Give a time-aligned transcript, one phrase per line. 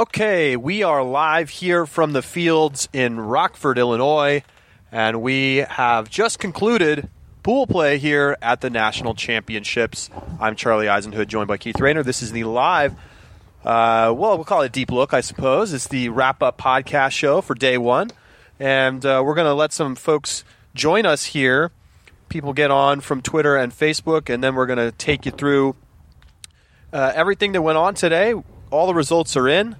[0.00, 4.42] Okay, we are live here from the fields in Rockford, Illinois,
[4.90, 7.10] and we have just concluded
[7.42, 10.08] pool play here at the National Championships.
[10.40, 12.02] I'm Charlie Eisenhood, joined by Keith Raynor.
[12.02, 12.94] This is the live,
[13.62, 15.74] uh, well, we'll call it a deep look, I suppose.
[15.74, 18.10] It's the wrap up podcast show for day one,
[18.58, 20.44] and uh, we're going to let some folks
[20.74, 21.72] join us here.
[22.30, 25.76] People get on from Twitter and Facebook, and then we're going to take you through
[26.90, 28.32] uh, everything that went on today.
[28.70, 29.76] All the results are in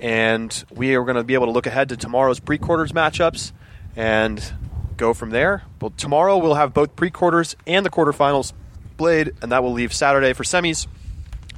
[0.00, 3.52] and we are going to be able to look ahead to tomorrow's pre-quarters matchups
[3.96, 4.52] and
[4.96, 5.62] go from there.
[5.80, 8.52] Well, tomorrow we'll have both pre-quarters and the quarterfinals
[8.96, 10.86] played, and that will leave Saturday for semis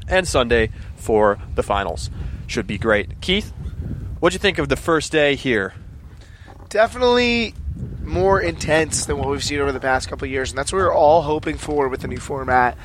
[0.09, 2.11] and Sunday for the finals.
[2.47, 3.21] Should be great.
[3.21, 3.51] Keith,
[4.21, 5.75] what'd you think of the first day here?
[6.69, 7.55] Definitely
[8.03, 10.95] more intense than what we've seen over the past couple years, and that's what we're
[10.95, 12.77] all hoping for with the new format.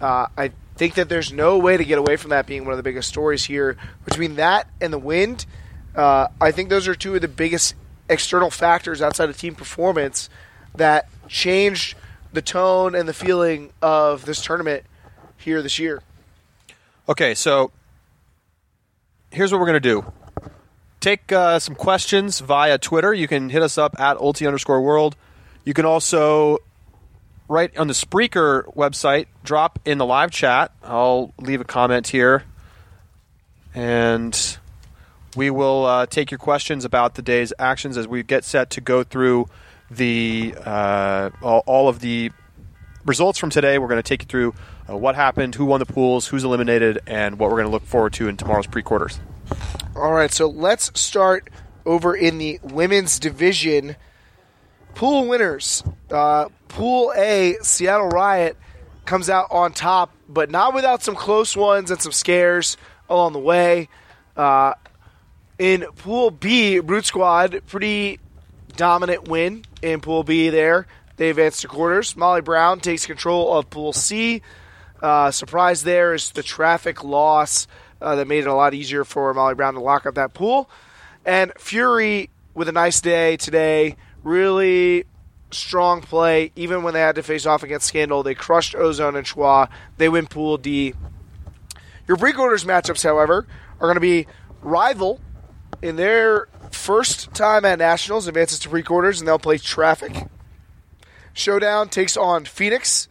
[0.00, 2.78] Uh, I think that there's no way to get away from that being one of
[2.78, 3.76] the biggest stories here.
[4.06, 5.44] Between that and the wind,
[5.94, 7.74] uh, I think those are two of the biggest
[8.08, 10.30] external factors outside of team performance
[10.74, 11.98] that changed
[12.32, 14.84] the tone and the feeling of this tournament
[15.36, 16.02] here this year.
[17.10, 17.72] Okay, so
[19.30, 20.10] here's what we're going to do.
[21.00, 23.12] Take uh, some questions via Twitter.
[23.12, 25.14] You can hit us up at ulti underscore world.
[25.62, 26.56] You can also
[27.50, 30.70] write on the Spreaker website, drop in the live chat.
[30.84, 32.44] I'll leave a comment here,
[33.74, 34.58] and
[35.34, 38.80] we will uh, take your questions about the day's actions as we get set to
[38.80, 39.48] go through
[39.90, 42.30] the uh, all, of the
[43.04, 43.78] results from today.
[43.78, 44.54] We're going to take you through
[44.88, 47.84] uh, what happened, who won the pools, who's eliminated, and what we're going to look
[47.84, 49.18] forward to in tomorrow's pre-quarters.
[49.96, 51.50] All right, so let's start
[51.84, 53.96] over in the women's division.
[54.94, 55.82] Pool winners.
[56.10, 58.56] Uh, Pool A, Seattle Riot
[59.04, 62.76] comes out on top, but not without some close ones and some scares
[63.08, 63.88] along the way.
[64.36, 64.74] Uh,
[65.58, 68.18] in Pool B, Brute Squad, pretty
[68.76, 70.86] dominant win in Pool B there.
[71.16, 72.16] They advance to quarters.
[72.16, 74.42] Molly Brown takes control of Pool C.
[75.02, 77.66] Uh, surprise there is the traffic loss
[78.00, 80.70] uh, that made it a lot easier for Molly Brown to lock up that pool.
[81.24, 85.04] And Fury with a nice day today, really
[85.50, 86.52] strong play.
[86.56, 89.68] Even when they had to face off against Scandal, they crushed Ozone and Schwa.
[89.96, 90.94] They win Pool D.
[92.06, 93.46] Your pre-quarters matchups, however,
[93.80, 94.26] are going to be
[94.62, 95.20] Rival
[95.82, 100.26] in their first time at Nationals advances to pre-quarters, and they'll play Traffic.
[101.32, 103.08] Showdown takes on Phoenix.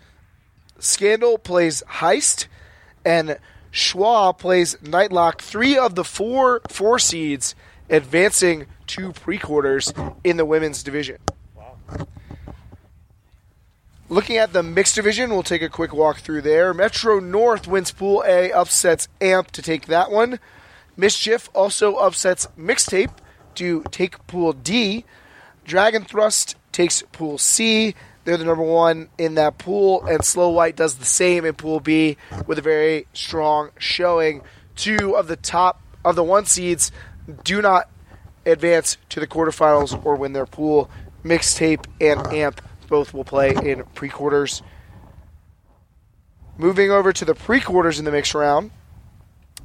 [0.78, 2.48] Scandal plays Heist,
[3.04, 3.40] and
[3.72, 5.40] Schwa plays Nightlock.
[5.40, 7.56] Three of the four four seeds
[7.90, 11.18] advancing to pre-quarters in the women's division.
[11.56, 11.78] Wow.
[14.10, 16.74] Looking at the mixed division, we'll take a quick walk through there.
[16.74, 20.40] Metro North wins Pool A, upsets AMP to take that one.
[20.98, 23.12] Mischief also upsets Mixtape
[23.56, 25.06] to take Pool D.
[25.64, 27.94] Dragon Thrust takes Pool C.
[28.24, 31.80] They're the number one in that pool, and Slow White does the same in Pool
[31.80, 32.18] B
[32.48, 34.42] with a very strong showing.
[34.76, 36.92] Two of the top of the one seeds
[37.44, 37.90] do not
[38.46, 40.90] advance to the quarterfinals or win their pool.
[41.24, 44.62] Mixtape and AMP both will play in pre quarters.
[46.58, 48.72] Moving over to the pre quarters in the mixed round,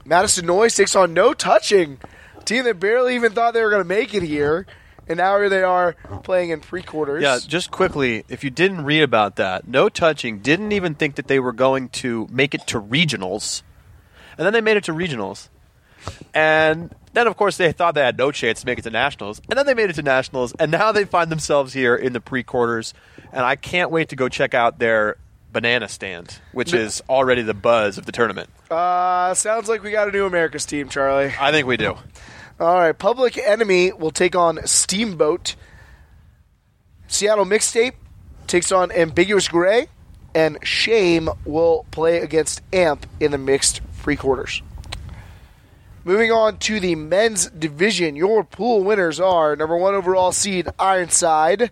[0.04, 1.98] Madison Noise takes on No Touching,
[2.44, 4.66] team that barely even thought they were going to make it here.
[5.06, 7.22] And now here they are playing in pre quarters.
[7.22, 11.26] Yeah, just quickly, if you didn't read about that, No Touching didn't even think that
[11.26, 13.62] they were going to make it to regionals.
[14.38, 15.48] And then they made it to regionals.
[16.32, 19.40] And then, of course, they thought they had no chance to make it to nationals.
[19.48, 20.52] And then they made it to nationals.
[20.58, 22.92] And now they find themselves here in the pre quarters
[23.34, 25.16] and I can't wait to go check out their
[25.52, 28.48] banana stand, which is already the buzz of the tournament.
[28.70, 31.32] Uh, sounds like we got a new America's team, Charlie.
[31.38, 31.96] I think we do.
[32.60, 35.56] All right, Public Enemy will take on Steamboat.
[37.08, 37.94] Seattle Mixtape
[38.46, 39.88] takes on Ambiguous Gray,
[40.34, 44.62] and Shame will play against Amp in the mixed pre quarters.
[46.04, 51.70] Moving on to the men's division, your pool winners are number one overall seed Ironside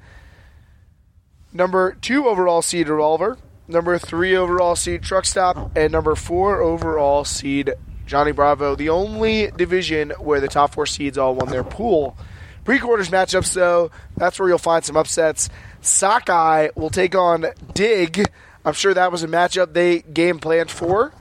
[1.52, 7.24] number two overall seed Revolver, number three overall seed Truck Stop, and number four overall
[7.24, 7.72] seed
[8.06, 8.74] Johnny Bravo.
[8.74, 12.16] The only division where the top four seeds all won their pool.
[12.64, 15.48] Pre-quarters matchups, though, that's where you'll find some upsets.
[15.80, 18.24] Sockeye will take on Dig.
[18.64, 21.12] I'm sure that was a matchup they game planned for.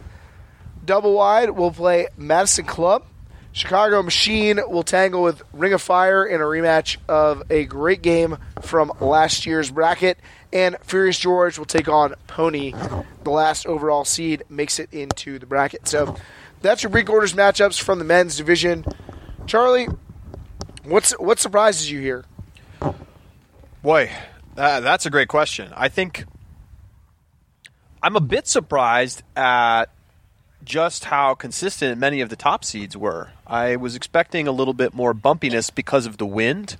[0.83, 3.05] Double wide will play Madison Club.
[3.53, 8.37] Chicago Machine will tangle with Ring of Fire in a rematch of a great game
[8.61, 10.17] from last year's bracket.
[10.53, 12.73] And Furious George will take on Pony.
[13.23, 15.87] The last overall seed makes it into the bracket.
[15.87, 16.15] So
[16.61, 18.85] that's your pre-quarters matchups from the men's division.
[19.47, 19.87] Charlie,
[20.83, 22.25] what's what surprises you here?
[23.83, 24.11] Boy,
[24.55, 25.73] uh, that's a great question.
[25.75, 26.25] I think
[28.01, 29.85] I'm a bit surprised at
[30.63, 33.31] just how consistent many of the top seeds were.
[33.47, 36.77] I was expecting a little bit more bumpiness because of the wind,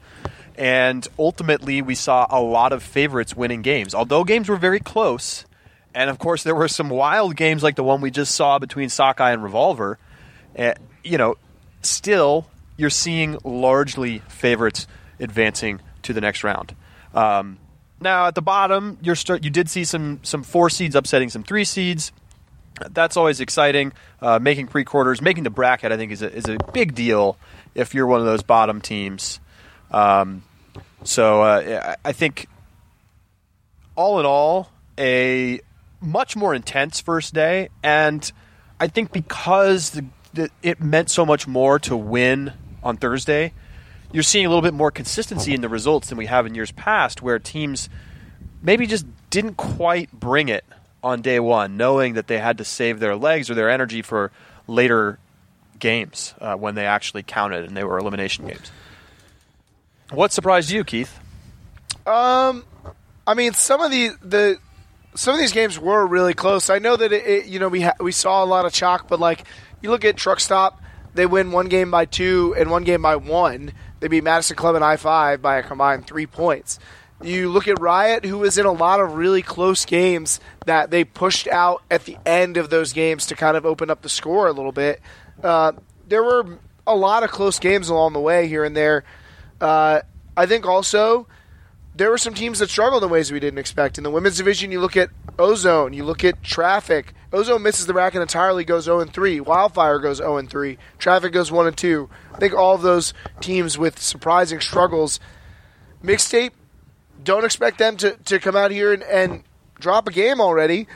[0.56, 3.96] and ultimately we saw a lot of favorites winning games.
[3.96, 5.46] Although games were very close,
[5.94, 8.90] and of course there were some wild games like the one we just saw between
[8.90, 9.98] Sockeye and Revolver.
[10.58, 10.74] Uh,
[11.04, 11.36] you know,
[11.82, 12.48] still
[12.78, 14.88] you're seeing largely favorites
[15.20, 16.76] advancing to the next round.
[17.14, 17.58] Um,
[18.00, 21.64] now at the bottom, you're you did see some some four seeds upsetting some three
[21.64, 22.12] seeds.
[22.90, 23.94] That's always exciting.
[24.22, 27.38] Uh, making pre-quarters, making the bracket, I think is a, is a big deal
[27.76, 29.40] if you're one of those bottom teams.
[29.92, 30.44] Um,
[31.04, 32.48] so uh, I think
[33.96, 35.62] all in all, a
[36.00, 38.32] much more intense first day, and
[38.80, 43.54] I think because the, the, it meant so much more to win on Thursday,
[44.12, 46.72] you're seeing a little bit more consistency in the results than we have in years
[46.72, 47.90] past, where teams
[48.62, 50.66] maybe just didn't quite bring it
[51.04, 54.32] on day one, knowing that they had to save their legs or their energy for
[54.68, 55.20] later
[55.80, 58.72] games uh, when they actually counted and they were elimination games.
[60.12, 61.20] What surprised you, Keith?
[62.06, 62.66] Um,
[63.26, 64.58] I mean, some of the the
[65.16, 66.70] some of these games were really close.
[66.70, 69.08] I know that it, it you know we ha- we saw a lot of chalk,
[69.08, 69.46] but like
[69.82, 70.82] you look at Truck Stop,
[71.14, 73.74] they win one game by two and one game by one.
[74.00, 76.80] They beat Madison Club and High Five by a combined three points.
[77.24, 81.04] You look at Riot, who was in a lot of really close games that they
[81.04, 84.48] pushed out at the end of those games to kind of open up the score
[84.48, 85.02] a little bit.
[85.44, 85.74] Uh,
[86.08, 86.58] there were
[86.88, 89.04] a lot of close games along the way here and there.
[89.60, 90.02] Uh,
[90.36, 91.28] I think also
[91.96, 93.98] there were some teams that struggled in ways we didn't expect.
[93.98, 97.14] In the women's division, you look at Ozone, you look at Traffic.
[97.34, 99.40] Ozone misses the bracket entirely, goes 0 3.
[99.42, 100.78] Wildfire goes 0 3.
[100.98, 102.10] Traffic goes 1 2.
[102.34, 105.20] I think all of those teams with surprising struggles.
[106.04, 106.52] Mixtape,
[107.24, 109.44] don't expect them to, to come out here and, and
[109.80, 110.88] drop a game already.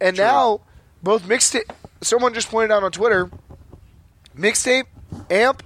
[0.00, 0.24] And True.
[0.24, 0.60] now,
[1.02, 1.70] both Mixtape,
[2.00, 3.30] someone just pointed out on Twitter,
[4.36, 4.84] Mixtape,
[5.30, 5.62] Amp,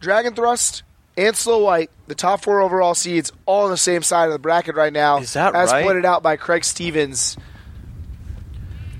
[0.00, 0.82] Dragon Thrust,
[1.16, 4.38] and Slow White, the top four overall seeds, all on the same side of the
[4.38, 5.18] bracket right now.
[5.18, 5.84] Is that as right?
[5.84, 7.36] pointed out by Craig Stevens.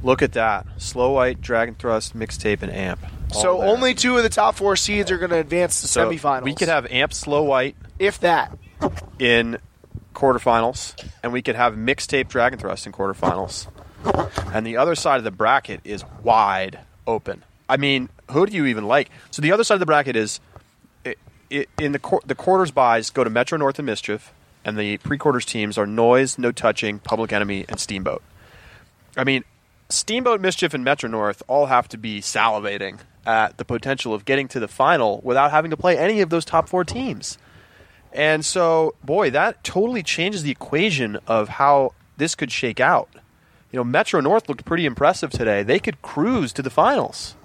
[0.03, 0.67] Look at that.
[0.79, 3.01] Slow White, Dragon Thrust, Mixtape, and Amp.
[3.33, 3.69] So there.
[3.69, 6.43] only two of the top four seeds are going to advance to So semifinals.
[6.43, 8.57] We could have Amp, Slow White if that.
[9.19, 9.59] in
[10.21, 13.67] quarterfinals, and we could have Mixtape, Dragon Thrust in quarterfinals.
[14.53, 17.43] And the other side of the bracket is wide open.
[17.69, 19.11] I mean, who do you even like?
[19.31, 20.41] So the other side of the bracket is
[21.05, 21.19] it,
[21.49, 24.33] it, in the quar- the quarters buys go to Metro North and Mischief,
[24.65, 28.23] and the pre-quarters teams are Noise, No Touching, Public Enemy, and Steamboat.
[29.17, 29.45] I mean,
[29.89, 34.49] Steamboat, Mischief, and Metro North all have to be salivating at the potential of getting
[34.49, 37.39] to the final without having to play any of those top four teams.
[38.13, 43.09] And so, boy, that totally changes the equation of how this could shake out.
[43.71, 45.63] You know, Metro North looked pretty impressive today.
[45.63, 47.37] They could cruise to the finals.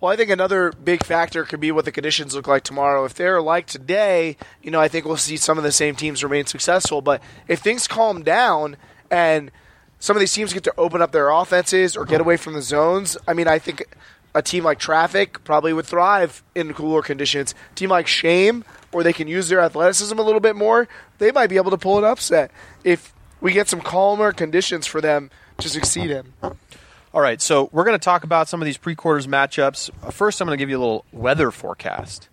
[0.00, 3.04] Well, I think another big factor could be what the conditions look like tomorrow.
[3.04, 6.24] If they're like today, you know, I think we'll see some of the same teams
[6.24, 7.02] remain successful.
[7.02, 8.78] But if things calm down
[9.10, 9.50] and
[9.98, 12.62] some of these teams get to open up their offenses or get away from the
[12.62, 13.84] zones, I mean, I think
[14.34, 17.54] a team like Traffic probably would thrive in cooler conditions.
[17.72, 21.30] A team like Shame, where they can use their athleticism a little bit more, they
[21.30, 22.50] might be able to pull an upset
[22.84, 26.32] if we get some calmer conditions for them to succeed in.
[27.12, 30.12] All right, so we're going to talk about some of these pre-quarters matchups.
[30.12, 32.28] First, I'm going to give you a little weather forecast.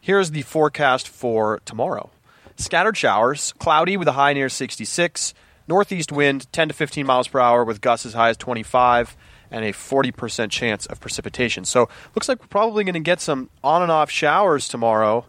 [0.00, 2.10] Here's the forecast for tomorrow.
[2.56, 5.34] Scattered showers, cloudy with a high near 66,
[5.66, 9.16] northeast wind 10 to 15 miles per hour with gusts as high as 25
[9.50, 11.64] and a 40% chance of precipitation.
[11.64, 15.26] So, looks like we're probably going to get some on and off showers tomorrow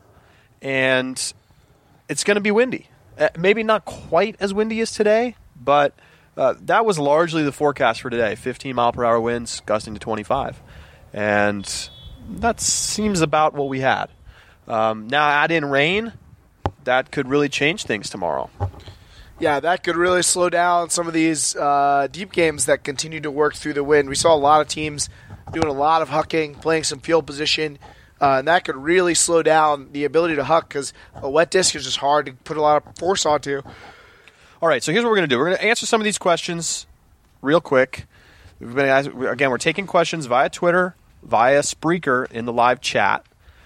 [0.63, 1.34] and
[2.10, 2.88] it's going to be windy.
[3.20, 5.93] Uh, maybe not quite as windy as today, but
[6.36, 8.34] uh, that was largely the forecast for today.
[8.34, 10.60] 15 mile per hour winds gusting to 25
[11.13, 11.89] and
[12.27, 14.08] that seems about what we had.
[14.67, 16.13] Um, now add in rain
[16.84, 18.50] that could really change things tomorrow.
[19.39, 23.32] Yeah, that could really slow down some of these uh, deep games that continue to
[23.32, 24.10] work through the wind.
[24.10, 25.10] We saw a lot of teams
[25.51, 27.77] doing a lot of hucking, playing some field position,
[28.23, 31.75] uh, and that could really slow down the ability to huck because a wet disc
[31.75, 33.61] is just hard to put a lot of force onto.
[34.61, 36.05] all right so here's what we're going to do we're going to answer some of
[36.05, 36.87] these questions
[37.41, 38.07] real quick
[38.59, 43.25] We've been, as- again we're taking questions via twitter via spreaker in the live chat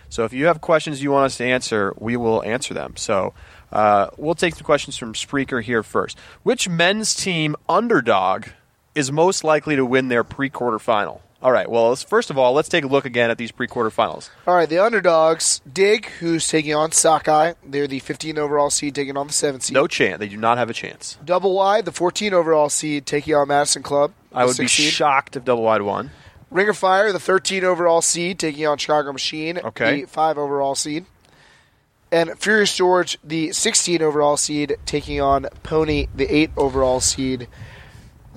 [0.09, 3.33] so if you have questions you want us to answer we will answer them so
[3.71, 6.17] uh, we'll take the questions from Spreaker here first.
[6.43, 8.47] Which men's team underdog
[8.95, 11.21] is most likely to win their pre-quarter final?
[11.41, 11.69] All right.
[11.69, 14.29] Well, first of all, let's take a look again at these pre-quarterfinals.
[14.47, 17.53] All right, the underdogs, Dig, who's taking on Sockeye.
[17.63, 19.73] They're the 15 overall seed taking on the 7 seed.
[19.75, 20.17] No chance.
[20.19, 21.17] They do not have a chance.
[21.23, 24.13] Double wide, the 14 overall seed taking on Madison Club.
[24.33, 24.93] I would be six seed.
[24.93, 26.09] shocked if double wide won.
[26.49, 30.01] Ring of Fire, the 13 overall seed, taking on Chicago Machine, Okay.
[30.01, 31.05] the 5 overall seed.
[32.11, 37.47] And Furious George, the 16 overall seed, taking on Pony, the 8 overall seed.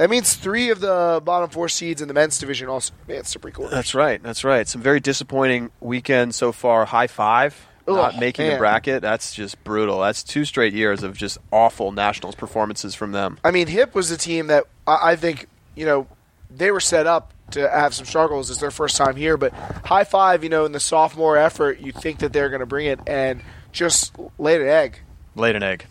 [0.01, 3.39] That means three of the bottom four seeds in the men's division also advanced to
[3.39, 3.75] pre-quarters.
[3.75, 4.23] That's right.
[4.23, 4.67] That's right.
[4.67, 6.87] Some very disappointing weekend so far.
[6.87, 7.55] High five.
[7.87, 9.03] not Ugh, making the bracket.
[9.03, 10.01] That's just brutal.
[10.01, 13.39] That's two straight years of just awful Nationals performances from them.
[13.45, 16.07] I mean, Hip was a team that I, I think you know
[16.51, 18.49] they were set up to have some struggles.
[18.49, 21.93] It's their first time here, but high five, you know, in the sophomore effort, you
[21.93, 25.01] think that they're going to bring it and just laid an egg.
[25.35, 25.85] Laid an egg.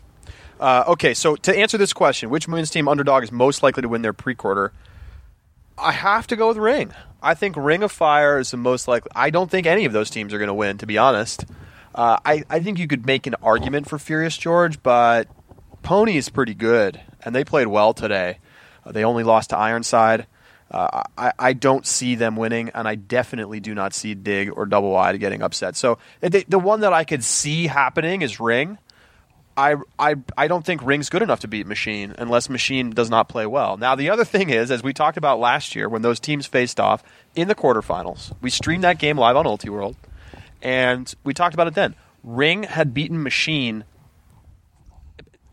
[0.59, 3.89] Uh, okay, so to answer this question, which women's team underdog is most likely to
[3.89, 4.73] win their pre-quarter?
[5.77, 6.93] I have to go with Ring.
[7.21, 9.11] I think Ring of Fire is the most likely.
[9.15, 11.45] I don't think any of those teams are going to win, to be honest.
[11.95, 15.27] Uh, I, I think you could make an argument for Furious George, but
[15.81, 18.39] Pony is pretty good, and they played well today.
[18.85, 20.27] Uh, they only lost to Ironside.
[20.69, 24.65] Uh, I, I don't see them winning, and I definitely do not see Dig or
[24.65, 25.75] Double Wide getting upset.
[25.75, 28.77] So the one that I could see happening is Ring.
[29.59, 33.27] I, I, I don't think Ring's good enough to beat Machine unless Machine does not
[33.27, 33.75] play well.
[33.75, 36.79] Now, the other thing is, as we talked about last year when those teams faced
[36.79, 37.03] off
[37.35, 39.97] in the quarterfinals, we streamed that game live on UltiWorld,
[40.61, 41.93] and we talked about it then.
[42.23, 43.83] Ring had beaten Machine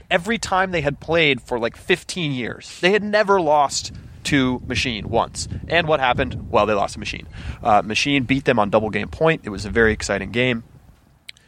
[0.08, 2.78] every time they had played for like 15 years.
[2.80, 3.90] They had never lost
[4.24, 5.48] to Machine once.
[5.66, 6.48] And what happened?
[6.52, 7.26] Well, they lost to Machine.
[7.60, 9.40] Uh, Machine beat them on double game point.
[9.42, 10.62] It was a very exciting game.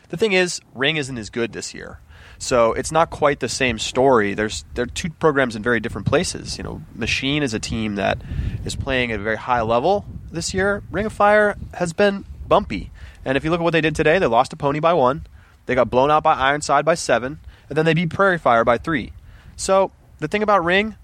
[0.09, 2.01] The thing is, Ring isn't as good this year.
[2.39, 4.35] So it's not quite the same story.
[4.35, 6.57] There's they're two programs in very different places.
[6.57, 8.19] You know, Machine is a team that
[8.65, 10.83] is playing at a very high level this year.
[10.91, 12.91] Ring of Fire has been bumpy.
[13.25, 15.27] And if you look at what they did today, they lost to Pony by one.
[15.67, 18.79] They got blown out by Ironside by seven, and then they beat Prairie Fire by
[18.79, 19.13] three.
[19.57, 20.95] So the thing about Ring,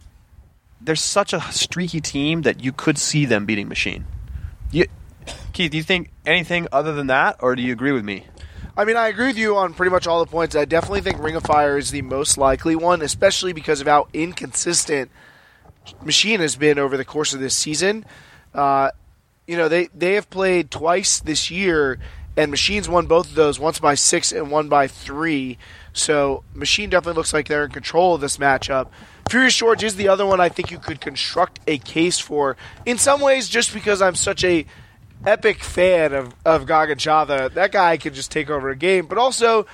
[0.81, 4.07] they're such a streaky team that you could see them beating Machine.
[4.71, 4.87] You,
[5.53, 8.27] Keith, do you think anything other than that, or do you agree with me?
[8.77, 10.57] I mean, I agree with you on pretty much all the points.
[10.57, 14.09] I definitely think Ring of Fire is the most likely one, especially because of how
[14.13, 15.11] inconsistent
[16.03, 18.05] Machine has been over the course of this season.
[18.53, 18.91] Uh,
[19.47, 21.99] you know, they, they have played twice this year,
[22.37, 25.59] and Machine's won both of those, once by six and one by three.
[25.93, 28.89] So Machine definitely looks like they're in control of this matchup.
[29.29, 32.57] Furious George is the other one I think you could construct a case for.
[32.85, 34.67] In some ways, just because I'm such a
[35.27, 37.53] epic fan of of Gaga Chava.
[37.55, 39.07] That guy can just take over a game.
[39.07, 39.67] But also,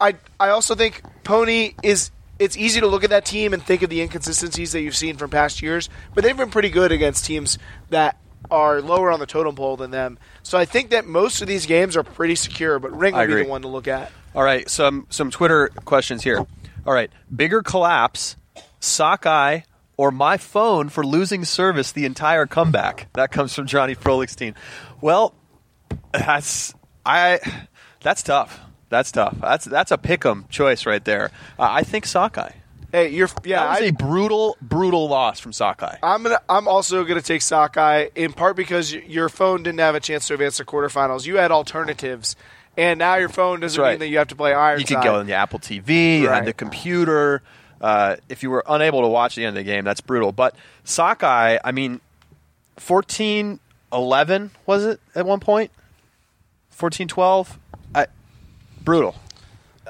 [0.00, 2.10] I I also think Pony is.
[2.36, 5.16] It's easy to look at that team and think of the inconsistencies that you've seen
[5.16, 7.58] from past years, but they've been pretty good against teams
[7.90, 8.18] that
[8.50, 10.18] are lower on the totem pole than them.
[10.42, 13.34] So I think that most of these games are pretty secure, but Ring will be
[13.34, 14.10] the one to look at.
[14.34, 16.44] All right, some some Twitter questions here.
[16.84, 18.36] All right, bigger collapse,
[18.80, 19.60] sockeye,
[19.96, 23.08] or my phone for losing service the entire comeback.
[23.14, 24.54] That comes from Johnny Frolichstein.
[25.00, 25.34] Well,
[26.12, 26.74] that's
[27.04, 27.40] I.
[28.02, 28.60] That's tough.
[28.88, 29.36] That's tough.
[29.40, 31.30] That's that's a pick'em choice right there.
[31.58, 32.52] Uh, I think sockeye.
[32.92, 33.60] Hey, you're yeah.
[33.64, 35.96] That was I, a brutal, brutal loss from sockeye.
[36.00, 36.40] I'm gonna.
[36.48, 40.34] I'm also gonna take Sockeye in part because your phone didn't have a chance to
[40.34, 41.26] advance to quarterfinals.
[41.26, 42.36] You had alternatives,
[42.76, 43.90] and now your phone doesn't right.
[43.92, 44.88] mean that you have to play Ironside.
[44.88, 46.36] You could go on the Apple TV, you Right.
[46.36, 47.42] had the computer.
[47.84, 50.32] Uh, if you were unable to watch the end of the game, that's brutal.
[50.32, 52.00] But Sockeye, I mean,
[52.78, 53.60] 14
[53.92, 55.70] 11, was it at one point?
[56.70, 57.58] 14 12?
[57.94, 58.06] I,
[58.82, 59.14] brutal.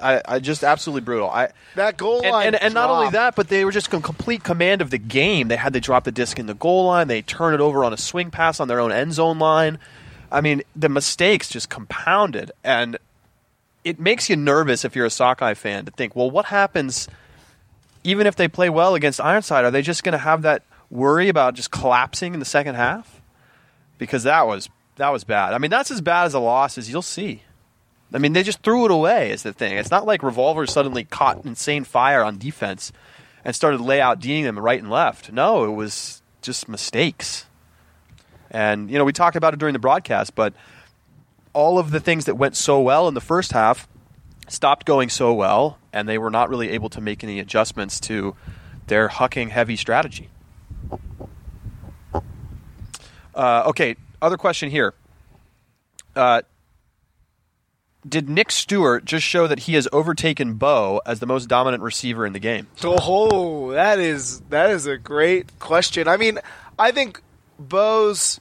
[0.03, 1.31] I, I just absolutely brutal.
[1.31, 4.03] I That goal and, line and, and not only that, but they were just in
[4.03, 5.47] complete command of the game.
[5.47, 7.07] They had to drop the disc in the goal line.
[7.07, 9.79] They turn it over on a swing pass on their own end zone line.
[10.33, 12.99] I mean, the mistakes just compounded, and
[13.85, 17.07] it makes you nervous if you're a Sockeye fan to think, well, what happens
[18.05, 19.65] even if they play well against Ironside?
[19.65, 23.23] Are they just going to have that worry about just collapsing in the second half?
[23.99, 25.55] Because that was that was bad.
[25.55, 27.43] I mean, that's as bad as a loss as you'll see.
[28.13, 29.33] I mean, they just threw it away.
[29.33, 29.77] Is the thing.
[29.77, 32.93] It's not like revolvers suddenly caught insane fire on defense
[33.45, 35.33] and started lay out D'ing them right and left.
[35.33, 37.47] No, it was just mistakes.
[38.51, 40.55] And you know, we talked about it during the broadcast, but
[41.53, 43.89] all of the things that went so well in the first half
[44.49, 48.35] stopped going so well, and they were not really able to make any adjustments to
[48.87, 50.29] their hucking heavy strategy.
[53.35, 54.95] Uh, okay, other question here.
[56.15, 56.43] Uh,
[58.07, 62.27] did Nick Stewart just show that he has overtaken Bo as the most dominant receiver
[62.27, 62.67] in the game?
[62.83, 66.07] Oh, that is that is a great question.
[66.07, 66.39] I mean,
[66.79, 67.23] I think
[67.59, 68.41] Bo's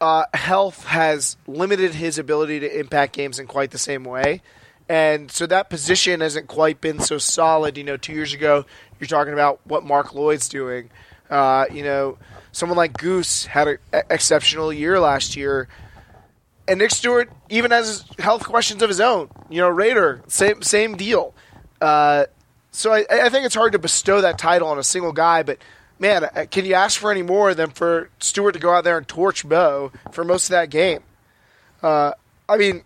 [0.00, 4.42] uh, health has limited his ability to impact games in quite the same way.
[4.88, 7.76] And so that position hasn't quite been so solid.
[7.76, 8.64] You know, two years ago,
[8.98, 10.90] you're talking about what Mark Lloyd's doing.
[11.28, 12.16] Uh, you know,
[12.52, 13.78] someone like Goose had an
[14.10, 15.68] exceptional year last year.
[16.66, 19.30] And Nick Stewart even has health questions of his own.
[19.50, 21.34] You know, Raider, same same deal.
[21.80, 22.24] Uh,
[22.70, 25.58] so I, I think it's hard to bestow that title on a single guy, but
[25.98, 28.98] man, uh, can you ask for any more than for Stewart to go out there
[28.98, 31.02] and torch Bo for most of that game?
[31.82, 32.12] Uh,
[32.48, 32.82] I mean,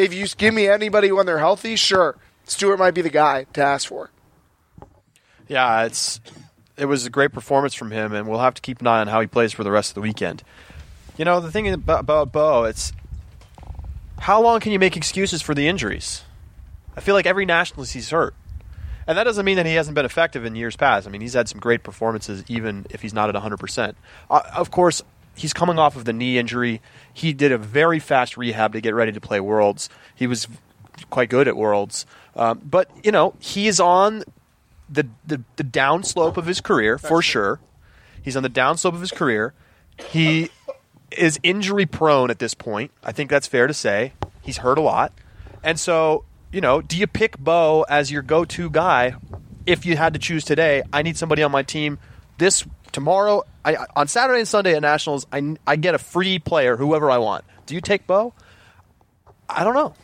[0.00, 3.62] if you give me anybody when they're healthy, sure, Stewart might be the guy to
[3.62, 4.10] ask for.
[5.48, 6.20] Yeah, it's
[6.76, 9.08] it was a great performance from him, and we'll have to keep an eye on
[9.08, 10.42] how he plays for the rest of the weekend.
[11.16, 12.92] You know, the thing about, Bo, it's
[14.18, 16.22] how long can you make excuses for the injuries?
[16.96, 18.34] I feel like every nationalist he's hurt.
[19.06, 21.06] And that doesn't mean that he hasn't been effective in years past.
[21.06, 23.94] I mean, he's had some great performances, even if he's not at 100%.
[24.30, 25.02] Uh, of course,
[25.40, 26.82] he's coming off of the knee injury.
[27.14, 29.88] He did a very fast rehab to get ready to play Worlds.
[30.14, 30.46] He was
[31.08, 32.04] quite good at Worlds.
[32.36, 34.22] Um, but, you know, he is on
[34.90, 37.58] the, the, the downslope of his career, for sure.
[38.22, 39.54] He's on the downslope of his career.
[40.10, 40.50] He
[41.10, 42.90] is injury prone at this point.
[43.02, 44.12] I think that's fair to say.
[44.42, 45.14] He's hurt a lot.
[45.62, 49.14] And so, you know, do you pick Bo as your go to guy
[49.64, 50.82] if you had to choose today?
[50.92, 51.98] I need somebody on my team
[52.36, 56.76] this tomorrow I, on Saturday and Sunday at Nationals, I, I get a free player,
[56.76, 57.44] whoever I want.
[57.66, 58.32] Do you take Bo?
[59.48, 59.94] I don't know.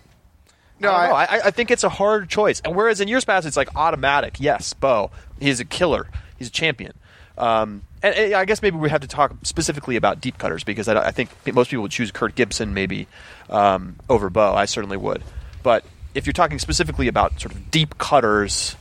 [0.78, 2.60] No, I, I, I, I, think it's a hard choice.
[2.60, 4.36] And whereas in years past, it's like automatic.
[4.38, 5.10] Yes, Bo.
[5.40, 6.06] He's a killer.
[6.38, 6.92] He's a champion.
[7.38, 10.86] Um, and, and, I guess maybe we have to talk specifically about deep cutters because
[10.88, 13.06] I, I think most people would choose Kurt Gibson maybe
[13.48, 14.54] um, over Bo.
[14.54, 15.22] I certainly would.
[15.62, 18.76] But if you're talking specifically about sort of deep cutters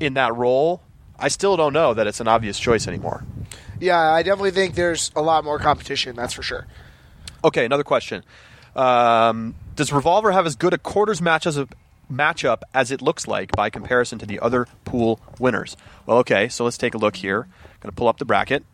[0.00, 0.80] in that role,
[1.18, 3.24] I still don't know that it's an obvious choice anymore.
[3.80, 6.14] Yeah, I definitely think there's a lot more competition.
[6.16, 6.66] That's for sure.
[7.44, 8.24] Okay, another question.
[8.74, 11.68] Um, does Revolver have as good a quarters match as a
[12.12, 15.76] matchup as it looks like by comparison to the other pool winners?
[16.06, 17.48] Well, okay, so let's take a look here.
[17.80, 18.64] Going to pull up the bracket.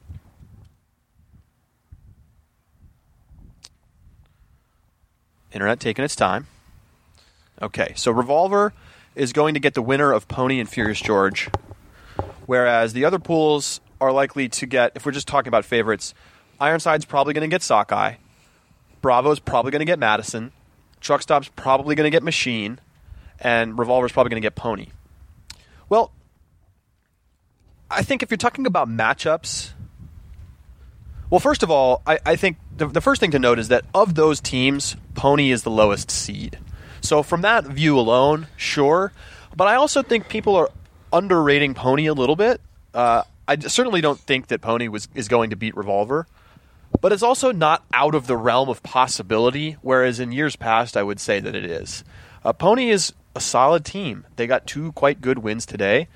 [5.52, 6.46] Internet taking its time.
[7.62, 8.72] Okay, so Revolver
[9.14, 11.48] is going to get the winner of Pony and Furious George,
[12.46, 16.14] whereas the other pools are likely to get, if we're just talking about favorites,
[16.61, 18.14] Ironside's probably going to get Sockeye.
[19.00, 20.52] Bravo's probably going to get Madison.
[21.00, 22.78] Truckstop's probably going to get Machine.
[23.40, 24.88] And Revolver's probably going to get Pony.
[25.88, 26.12] Well,
[27.90, 29.72] I think if you're talking about matchups,
[31.30, 33.85] well, first of all, I, I think the, the first thing to note is that
[33.94, 36.59] of those teams, Pony is the lowest seed.
[37.00, 39.12] So from that view alone, sure.
[39.57, 40.70] But I also think people are
[41.14, 42.61] underrating Pony a little bit.
[42.92, 46.27] Uh, I certainly don't think that Pony was is going to beat Revolver,
[47.00, 49.77] but it's also not out of the realm of possibility.
[49.81, 52.05] Whereas in years past, I would say that it is.
[52.44, 54.27] Uh, Pony is a solid team.
[54.37, 56.09] They got two quite good wins today.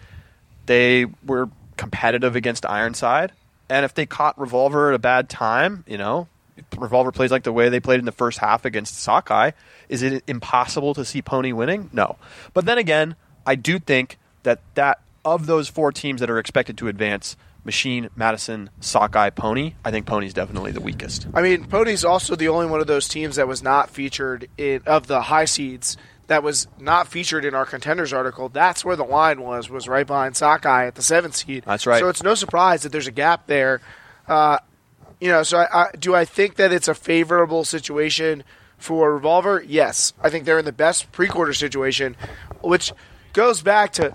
[0.67, 3.33] They were competitive against Ironside,
[3.71, 6.29] and if they caught Revolver at a bad time, you know,
[6.77, 9.53] Revolver plays like the way they played in the first half against Sockeye.
[9.89, 11.89] Is it impossible to see Pony winning?
[11.93, 12.17] No.
[12.53, 16.79] But then again, I do think that that of those four teams that are expected
[16.79, 21.27] to advance, Machine, Madison, Sockeye, Pony, I think Pony's definitely the weakest.
[21.35, 24.81] I mean, Pony's also the only one of those teams that was not featured in
[24.87, 28.49] of the high seeds that was not featured in our contenders article.
[28.49, 31.65] That's where the line was was right behind Sockeye at the seventh seed.
[31.67, 32.01] That's right.
[32.01, 33.83] So it's no surprise that there's a gap there.
[34.27, 34.59] Uh,
[35.21, 38.45] you know, so I, I, do I think that it's a favorable situation
[38.79, 39.63] for Revolver?
[39.67, 42.17] Yes, I think they're in the best pre-quarter situation,
[42.63, 42.93] which
[43.33, 44.15] goes back to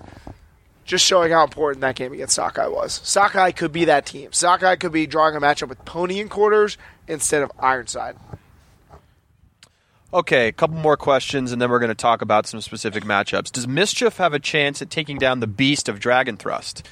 [0.84, 3.00] just showing how important that game against Sockeye was.
[3.02, 4.32] Sockeye could be that team.
[4.32, 6.76] Sockeye could be drawing a matchup with Pony in quarters
[7.08, 8.16] instead of Ironside.
[10.12, 13.50] Okay, a couple more questions, and then we're going to talk about some specific matchups.
[13.50, 16.86] Does Mischief have a chance at taking down the beast of Dragon Thrust?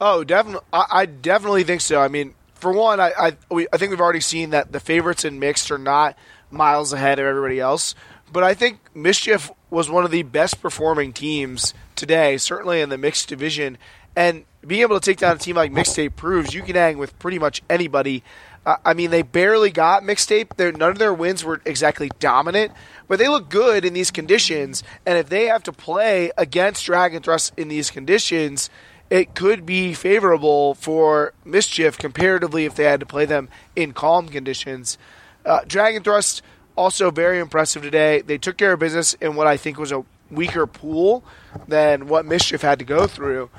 [0.00, 0.66] Oh, definitely.
[0.72, 2.00] I, I definitely think so.
[2.02, 5.24] I mean, for one, I I, we, I think we've already seen that the favorites
[5.24, 6.18] in mixed are not
[6.50, 7.94] miles ahead of everybody else.
[8.30, 12.98] But I think Mischief was one of the best performing teams today, certainly in the
[12.98, 13.78] mixed division.
[14.14, 17.18] And being able to take down a team like Mixtape proves you can hang with
[17.18, 18.22] pretty much anybody.
[18.64, 20.58] Uh, I mean, they barely got Mixtape.
[20.58, 22.72] None of their wins were exactly dominant,
[23.08, 24.84] but they look good in these conditions.
[25.04, 28.70] And if they have to play against Dragon Thrust in these conditions,
[29.10, 34.28] it could be favorable for Mischief comparatively if they had to play them in calm
[34.28, 34.96] conditions.
[35.44, 36.42] Uh, Dragon Thrust
[36.76, 38.22] also very impressive today.
[38.22, 41.24] They took care of business in what I think was a weaker pool
[41.68, 43.50] than what Mischief had to go through.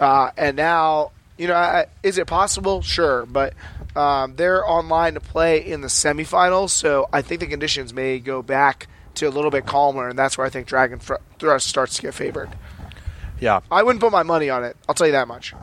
[0.00, 2.82] Uh, and now You know, I, is it possible?
[2.82, 3.54] Sure, but
[3.94, 8.42] um, they're online to play in the semifinals, so I think the conditions may go
[8.42, 11.00] back to a little bit calmer, and that's where I think Dragon
[11.38, 12.50] Thrust starts to get favored.
[13.40, 13.60] Yeah.
[13.70, 14.76] I wouldn't put my money on it.
[14.88, 15.54] I'll tell you that much.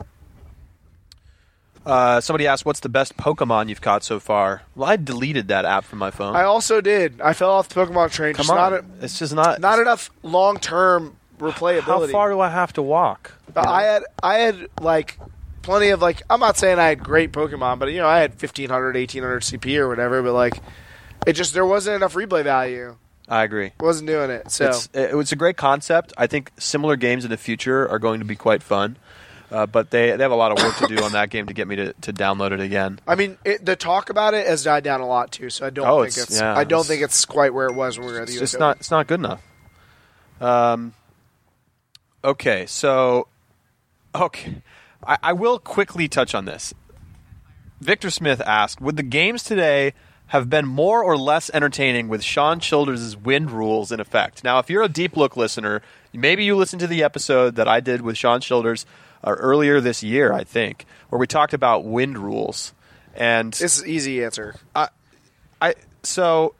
[1.84, 5.64] Uh, somebody asked, "What's the best Pokemon you've caught so far?" Well, I deleted that
[5.64, 6.34] app from my phone.
[6.34, 7.20] I also did.
[7.20, 8.34] I fell off the Pokemon train.
[8.34, 11.82] Come just on, not a, it's just not not enough long term replayability.
[11.82, 13.32] How far do I have to walk?
[13.52, 15.18] But I had I had like
[15.62, 18.30] plenty of like I'm not saying I had great Pokemon, but you know I had
[18.32, 20.22] 1500, 1800 CP or whatever.
[20.22, 20.58] But like
[21.26, 22.96] it just there wasn't enough replay value.
[23.28, 23.72] I agree.
[23.80, 24.50] Wasn't doing it.
[24.52, 26.12] So It's, it was a great concept.
[26.16, 28.96] I think similar games in the future are going to be quite fun,
[29.50, 31.52] uh, but they they have a lot of work to do on that game to
[31.52, 33.00] get me to, to download it again.
[33.06, 35.50] I mean it, the talk about it has died down a lot too.
[35.50, 37.66] So I don't Oh, think it's- it's, yeah, I don't it's- think it's quite where
[37.66, 38.66] it was when we were at the It's US just Open.
[38.68, 39.42] not it's not good enough.
[40.40, 40.92] Um.
[42.26, 43.28] Okay, so
[44.12, 44.60] okay,
[45.06, 46.74] I, I will quickly touch on this.
[47.80, 49.94] Victor Smith asked, "Would the games today
[50.28, 54.68] have been more or less entertaining with Sean Childers' wind rules in effect?" Now, if
[54.68, 58.18] you're a deep look listener, maybe you listened to the episode that I did with
[58.18, 58.86] Sean Childers
[59.22, 62.74] uh, earlier this year, I think, where we talked about wind rules.
[63.14, 64.56] And This is easy answer.
[64.74, 66.54] I so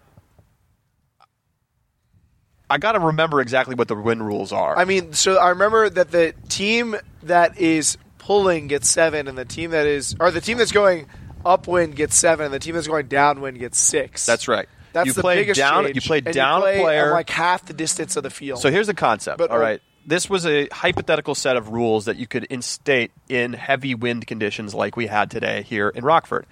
[2.68, 4.76] I got to remember exactly what the wind rules are.
[4.76, 9.44] I mean, so I remember that the team that is pulling gets seven, and the
[9.44, 11.06] team that is, or the team that's going
[11.44, 14.26] upwind gets seven, and the team that's going downwind gets six.
[14.26, 14.68] That's right.
[14.92, 15.84] That's you the play biggest down.
[15.84, 15.94] change.
[15.96, 17.10] You play down play a player.
[17.12, 18.60] like half the distance of the field.
[18.60, 19.38] so here's the concept.
[19.38, 19.80] But- all right.
[20.08, 24.72] This was a hypothetical set of rules that you could instate in heavy wind conditions
[24.72, 26.46] like we had today here in Rockford.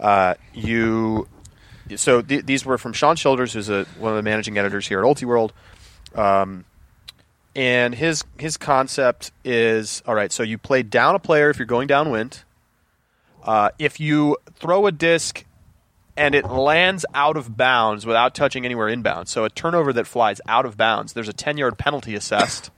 [0.00, 1.28] Uh, you
[1.94, 4.98] so th- these were from Sean Childers, who's a, one of the managing editors here
[4.98, 5.50] at UltiWorld.
[6.14, 6.64] Um,
[7.54, 10.30] and his his concept is all right.
[10.30, 12.44] So you play down a player if you're going downwind.
[13.42, 15.44] Uh, if you throw a disc
[16.16, 20.40] and it lands out of bounds without touching anywhere inbound, so a turnover that flies
[20.48, 22.70] out of bounds, there's a 10 yard penalty assessed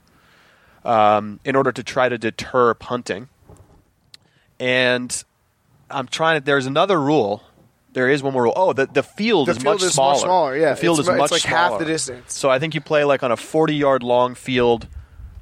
[0.85, 3.29] um, in order to try to deter punting.
[4.59, 5.23] And
[5.89, 6.45] I'm trying to.
[6.45, 7.43] There's another rule.
[7.93, 8.53] There is one more rule.
[8.55, 10.11] Oh, the, the field The is field much is smaller.
[10.13, 10.69] much smaller, yeah.
[10.71, 12.33] the field It's is mu- much it's like half the distance.
[12.33, 14.87] So I think you play like on a 40 yard long field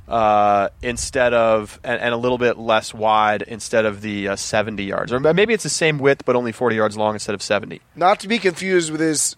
[0.07, 4.83] uh, instead of and, and a little bit less wide instead of the uh, 70
[4.83, 7.81] yards, or maybe it's the same width but only 40 yards long instead of 70.
[7.95, 9.35] not to be confused with his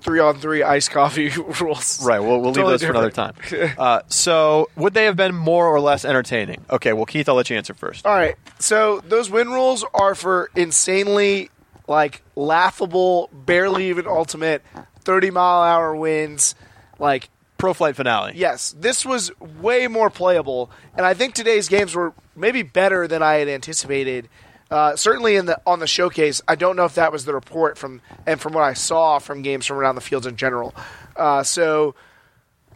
[0.00, 1.28] three on three iced coffee
[1.60, 2.04] rules.
[2.04, 2.18] Right.
[2.20, 3.34] We'll, we'll Totally leave those for another time.
[3.78, 6.64] Uh, so would they have been more or less entertaining?
[6.70, 6.92] Okay.
[6.92, 8.04] Well, Keith, I'll let you answer first.
[8.06, 8.34] All right.
[8.58, 11.50] So those wind rules are for insanely
[11.88, 14.62] like laughable, barely even ultimate,
[15.00, 16.54] thirty mile an hour winds.
[16.98, 18.34] Like Pro flight finale.
[18.36, 23.20] yes, this was way more playable, and I think today's games were maybe better than
[23.20, 24.28] I had anticipated.
[24.70, 27.76] Uh, certainly in the on the showcase, I don't know if that was the report
[27.76, 30.72] from and from what I saw from games from around the fields in general.
[31.16, 31.96] Uh, so,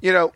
[0.00, 0.32] you know,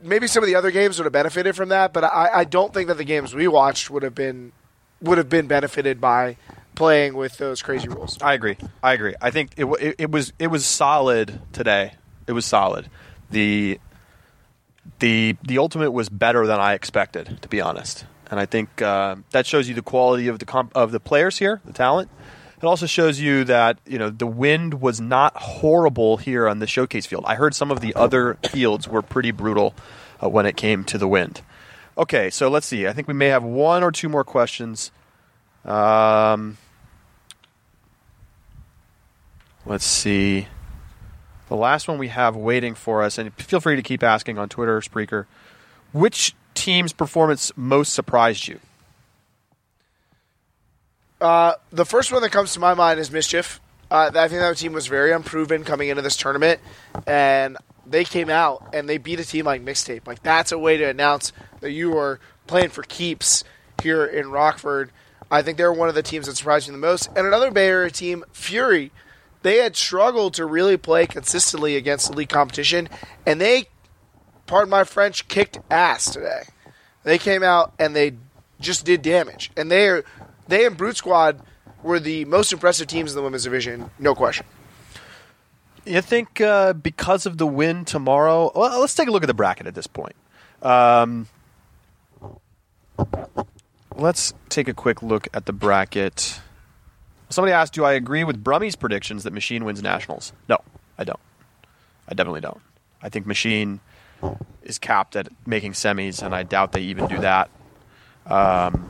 [0.00, 2.72] maybe some of the other games would have benefited from that, but I, I don't
[2.72, 4.52] think that the games we watched would have been
[5.02, 6.36] would have been benefited by
[6.74, 8.20] playing with those crazy rules.
[8.20, 8.56] I agree.
[8.82, 9.14] I agree.
[9.20, 11.94] I think it, it, it was it was solid today.
[12.26, 12.88] It was solid.
[13.30, 13.78] The
[14.98, 18.04] the the ultimate was better than I expected, to be honest.
[18.30, 21.38] And I think uh, that shows you the quality of the comp- of the players
[21.38, 22.10] here, the talent.
[22.56, 26.66] It also shows you that you know the wind was not horrible here on the
[26.66, 27.24] showcase field.
[27.26, 29.74] I heard some of the other fields were pretty brutal
[30.22, 31.42] uh, when it came to the wind.
[31.98, 32.86] Okay, so let's see.
[32.86, 34.92] I think we may have one or two more questions.
[35.64, 36.56] Um,
[39.64, 40.48] let's see.
[41.48, 44.48] The last one we have waiting for us, and feel free to keep asking on
[44.48, 45.26] Twitter Spreaker.
[45.92, 48.58] Which team's performance most surprised you?
[51.20, 53.60] Uh, the first one that comes to my mind is Mischief.
[53.90, 56.60] Uh, I think that team was very unproven coming into this tournament,
[57.06, 60.06] and they came out and they beat a team like Mixtape.
[60.06, 63.44] Like that's a way to announce that you are playing for keeps
[63.82, 64.90] here in Rockford.
[65.32, 67.08] I think they're one of the teams that surprised me the most.
[67.16, 68.92] And another Bay Area team, Fury,
[69.40, 72.90] they had struggled to really play consistently against the league competition,
[73.26, 73.64] and they,
[74.46, 76.42] pardon my French, kicked ass today.
[77.02, 78.12] They came out and they
[78.60, 80.04] just did damage, and they are
[80.46, 81.40] they and Brute Squad
[81.82, 84.46] were the most impressive teams in the women's division, no question.
[85.84, 88.52] You think uh, because of the win tomorrow?
[88.54, 90.14] Well, let's take a look at the bracket at this point.
[90.60, 91.26] Um,
[93.96, 96.40] let's take a quick look at the bracket.
[97.28, 100.58] Somebody asked, "Do I agree with Brummy's predictions that Machine wins nationals?" No,
[100.98, 101.20] I don't.
[102.08, 102.60] I definitely don't.
[103.02, 103.80] I think Machine
[104.62, 107.50] is capped at making semis, and I doubt they even do that.
[108.26, 108.88] Um,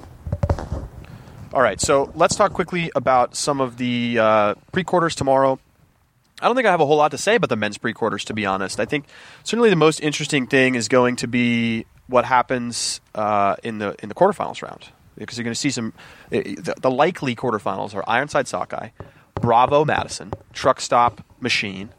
[1.54, 5.58] All right, so let's talk quickly about some of the uh, pre-quarters tomorrow.
[6.40, 8.34] I don't think I have a whole lot to say about the men's pre-quarters, to
[8.34, 8.80] be honest.
[8.80, 9.04] I think
[9.44, 14.08] certainly the most interesting thing is going to be what happens uh, in the in
[14.08, 15.92] the quarterfinals round because you're going to see some.
[16.30, 18.88] eh, The, the likely quarterfinals are Ironside Sockeye,
[19.34, 21.90] Bravo Madison, Truck Stop Machine,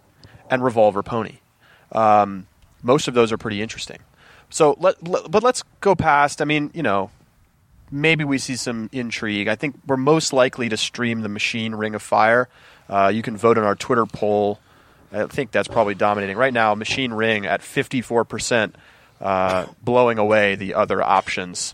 [0.49, 1.39] and Revolver Pony.
[1.91, 2.47] Um,
[2.81, 3.99] most of those are pretty interesting.
[4.49, 6.41] So, let, let- but let's go past.
[6.41, 7.11] I mean, you know,
[7.91, 9.47] maybe we see some intrigue.
[9.47, 12.49] I think we're most likely to stream the Machine Ring of Fire.
[12.89, 14.59] Uh, you can vote on our Twitter poll.
[15.11, 16.73] I think that's probably dominating right now.
[16.75, 18.73] Machine Ring at 54%,
[19.23, 21.73] uh, blowing away the other options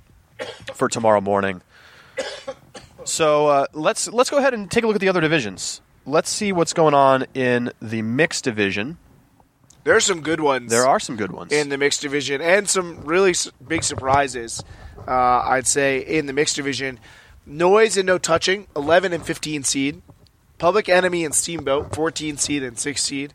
[0.74, 1.62] for tomorrow morning.
[3.06, 5.82] So uh, let's let's go ahead and take a look at the other divisions.
[6.06, 8.98] Let's see what's going on in the mixed division.
[9.84, 10.70] There's some good ones.
[10.72, 11.52] There are some good ones.
[11.52, 14.64] in the mixed division and some really s- big surprises.
[15.08, 17.00] Uh, I'd say in the mixed division,
[17.46, 20.02] Noise and No Touching, 11 and 15 seed.
[20.58, 23.34] Public Enemy and Steamboat, 14 seed and 6 seed.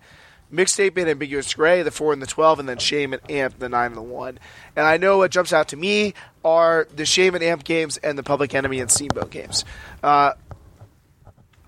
[0.55, 3.69] Mixtape and Ambiguous Gray, the 4 and the 12, and then Shame and Amp, the
[3.69, 4.39] 9 and the 1.
[4.77, 6.15] And I know what jumps out to me
[6.45, 9.65] are the Shame and Amp games and the Public Enemy and Steamboat games.
[10.03, 10.33] Uh,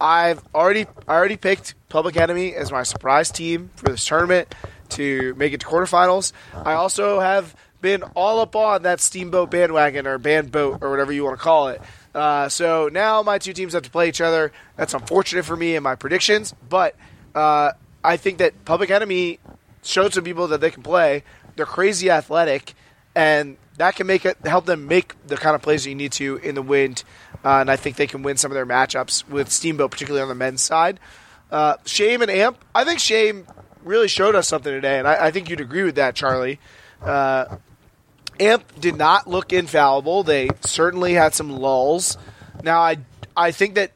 [0.00, 4.54] I've already I already picked Public Enemy as my surprise team for this tournament
[4.90, 6.32] to make it to quarterfinals.
[6.54, 11.12] I also have been all up on that Steamboat bandwagon or band boat or whatever
[11.12, 11.80] you want to call it.
[12.14, 14.52] Uh, so now my two teams have to play each other.
[14.76, 16.94] That's unfortunate for me and my predictions, but
[17.34, 17.72] uh,
[18.06, 19.40] I think that Public Enemy
[19.82, 21.24] showed some people that they can play.
[21.56, 22.74] They're crazy athletic,
[23.14, 26.12] and that can make it help them make the kind of plays that you need
[26.12, 27.02] to in the wind.
[27.44, 30.28] Uh, and I think they can win some of their matchups with Steamboat, particularly on
[30.28, 31.00] the men's side.
[31.50, 33.46] Uh, Shame and Amp, I think Shame
[33.82, 36.60] really showed us something today, and I, I think you'd agree with that, Charlie.
[37.02, 37.56] Uh,
[38.38, 40.22] Amp did not look infallible.
[40.22, 42.18] They certainly had some lulls.
[42.62, 42.98] Now, I
[43.36, 43.92] I think that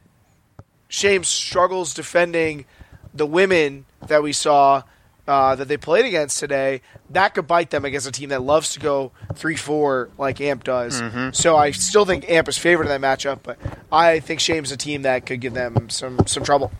[0.87, 2.65] Shame struggles defending
[3.13, 4.83] the women that we saw
[5.27, 6.81] uh, that they played against today.
[7.11, 10.63] That could bite them against a team that loves to go three four like Amp
[10.63, 11.01] does.
[11.33, 13.57] So I still think Amp is favored in that matchup, but
[13.91, 16.71] I think Shame's a team that could give them some some trouble.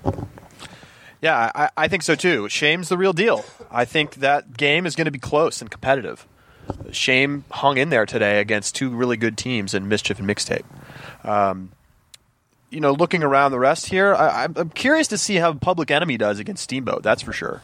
[1.22, 2.50] Yeah, I, I think so too.
[2.50, 3.46] Shame's the real deal.
[3.70, 6.28] I think that game is going to be close and competitive.
[6.92, 10.64] Shame hung in there today against two really good teams in Mischief and Mixtape.
[11.24, 11.72] Um,
[12.72, 15.92] you know, looking around the rest here, I, I'm- I'm curious to see how Public
[15.92, 17.04] Enemy does against Steamboat.
[17.04, 17.62] That's for sure.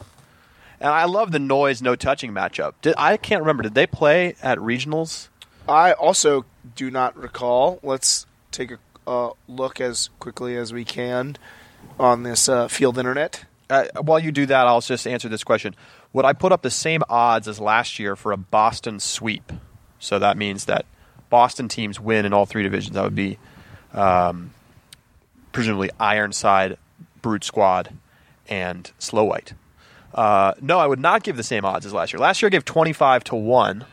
[0.79, 2.73] And I love the noise, no touching matchup.
[2.83, 3.63] Did, I can't remember.
[3.63, 5.29] Did they play at regionals?
[5.67, 7.79] I also do not recall.
[7.81, 8.77] Let's take a
[9.09, 11.35] uh, look as quickly as we can
[11.99, 13.45] on this uh, field internet.
[13.69, 15.75] uh, while you do that, I'll just answer this question.
[16.13, 19.51] Would I put up the same odds as last year for a Boston sweep?
[19.99, 20.85] So that means that
[21.29, 22.95] Boston teams win in all three divisions.
[22.95, 23.39] That would be
[23.93, 24.51] um,
[25.57, 26.77] presumably Ironside,
[27.21, 27.93] Brute Squad,
[28.47, 29.53] and Slow White.
[30.13, 32.19] Uh, no, I would not give the same odds as last year.
[32.19, 33.85] Last year I gave 25 to 1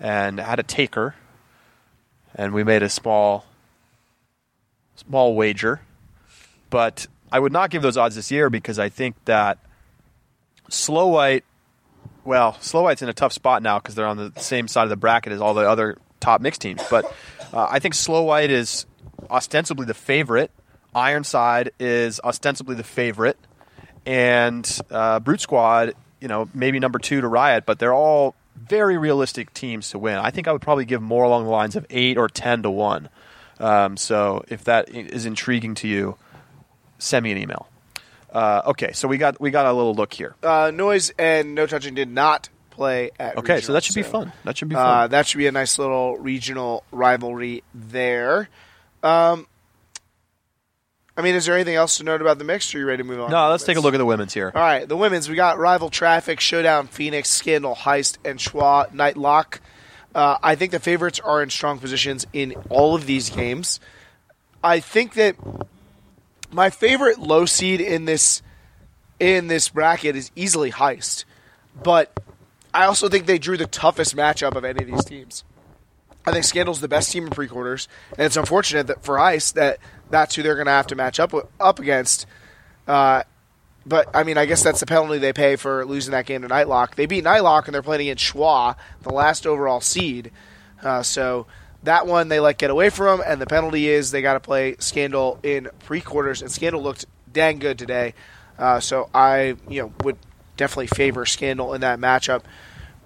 [0.00, 1.14] and had a taker,
[2.34, 3.44] and we made a small
[4.96, 5.80] small wager
[6.70, 9.58] but I would not give those odds this year because I think that
[10.68, 11.44] Slow White,
[12.24, 14.90] well, Slow White's in a tough spot now because they're on the same side of
[14.90, 16.82] the bracket as all the other top mixed teams.
[16.90, 17.04] But
[17.52, 18.86] uh, I think Slow White is
[19.30, 20.50] ostensibly the favorite.
[20.96, 23.38] Ironside is ostensibly the favorite,
[24.06, 28.96] and uh, Brute Squad, you know, maybe number two to Riot, but they're all very
[28.96, 30.16] realistic teams to win.
[30.16, 32.70] I think I would probably give more along the lines of eight or ten to
[32.70, 33.10] one.
[33.60, 36.16] Um, so if that is intriguing to you,
[36.98, 37.68] send me an email.
[38.32, 40.34] Uh, okay, so we got we got a little look here.
[40.42, 43.36] Uh, Noise and No Touching did not play at.
[43.38, 44.32] Okay, so that should be fun.
[44.44, 45.10] That should be Uh, fun.
[45.10, 48.48] that should be a nice little regional rivalry there.
[49.02, 49.46] Um,
[51.16, 52.74] I mean, is there anything else to note about the mix?
[52.74, 53.30] Or are you ready to move on?
[53.30, 54.52] no, let's take a look at the women's here.
[54.54, 55.28] All right, the women's.
[55.28, 59.60] We got Rival Traffic, Showdown, Phoenix, Scandal, Heist, and Schwa Nightlock.
[60.14, 63.80] Uh, I think the favorites are in strong positions in all of these games.
[64.62, 65.36] I think that
[66.50, 68.42] my favorite low seed in this
[69.18, 71.24] in this bracket is easily Heist,
[71.82, 72.18] but
[72.74, 75.44] I also think they drew the toughest matchup of any of these teams.
[76.26, 77.86] I think Scandal's the best team in pre-quarters,
[78.18, 79.78] and it's unfortunate that for Heist that
[80.10, 82.26] that's who they're going to have to match up up against.
[82.86, 83.22] Uh,
[83.86, 86.48] but I mean, I guess that's the penalty they pay for losing that game to
[86.48, 86.96] Nightlock.
[86.96, 90.32] They beat Nightlock and they're playing against Schwa, the last overall seed.
[90.82, 91.46] Uh, so
[91.84, 94.74] that one they like get away from and the penalty is they got to play
[94.80, 98.14] Scandal in pre-quarters, and Scandal looked dang good today.
[98.58, 100.16] Uh, so I, you know, would
[100.56, 102.42] definitely favor Scandal in that matchup.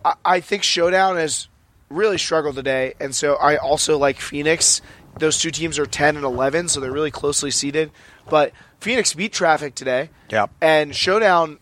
[0.03, 1.49] I, I think Showdown has
[1.91, 4.81] really struggled today, and so I also like Phoenix
[5.19, 7.91] those two teams are 10 and 11, so they're really closely seated.
[8.29, 10.11] But Phoenix beat Traffic today.
[10.31, 10.51] Yep.
[10.61, 11.59] And Showdown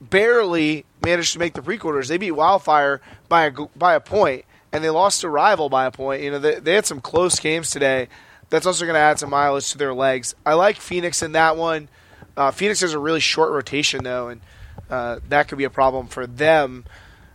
[0.00, 2.08] barely managed to make the pre-quarters.
[2.08, 5.90] They beat Wildfire by a by a point, and they lost to Rival by a
[5.90, 6.22] point.
[6.22, 8.08] You know, they, they had some close games today.
[8.50, 10.34] That's also going to add some mileage to their legs.
[10.44, 11.88] I like Phoenix in that one.
[12.36, 14.40] Uh, Phoenix has a really short rotation though, and
[14.88, 16.84] uh, that could be a problem for them.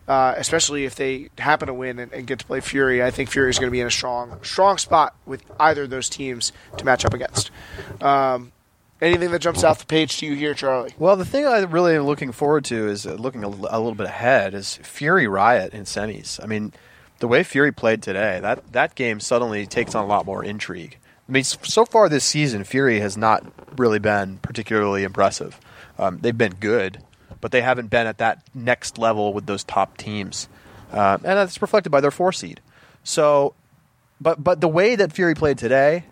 [0.07, 3.27] Uh, especially if they happen to win and, and, get to play Fury, I think
[3.31, 6.51] Fury is going to be in a strong, strong spot with either of those teams
[6.77, 7.49] to match up against.
[8.01, 8.51] Um,
[9.01, 10.93] Anything that jumps off the page to you here, Charlie?
[10.97, 13.93] Well, the thing I really am looking forward to is uh, looking a, a, little
[13.93, 16.41] bit ahead is Fury Riot in semis.
[16.41, 16.71] I mean,
[17.19, 20.97] the way Fury played today, that that game suddenly takes on a lot more intrigue.
[21.27, 23.43] I mean, so far this season, Fury has not
[23.77, 25.59] really been particularly impressive.
[25.99, 26.99] Um, they've been good,
[27.45, 30.49] but they haven't been at that next level with those top teams,
[30.91, 32.59] uh, and that's reflected by their four seed.
[33.03, 33.53] So,
[34.19, 36.05] but but the way that Fury played today,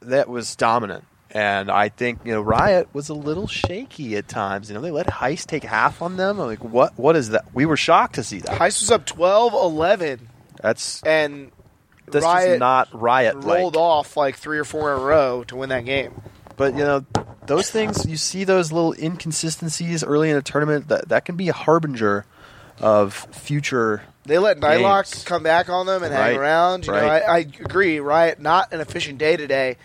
[0.00, 1.04] that was dominant.
[1.32, 4.70] And I think you know Riot was a little shaky at times.
[4.70, 6.40] You know they let Heist take half on them.
[6.40, 6.98] I'm like, what?
[6.98, 7.52] What is that?
[7.52, 8.58] We were shocked to see that.
[8.58, 10.20] Heist was up 12-11.
[10.62, 11.52] That's and
[12.06, 13.36] that's Riot just not Riot.
[13.36, 16.22] Rolled off like three or four in a row to win that game.
[16.56, 17.04] But you know
[17.46, 18.06] those things.
[18.06, 20.88] You see those little inconsistencies early in a tournament.
[20.88, 22.24] That that can be a harbinger
[22.80, 24.02] of future.
[24.24, 25.24] They let Nightlock games.
[25.24, 26.86] come back on them and Right, hang around.
[26.86, 27.22] You know, right.
[27.22, 28.00] I, I agree.
[28.00, 29.76] Riot not an efficient day today,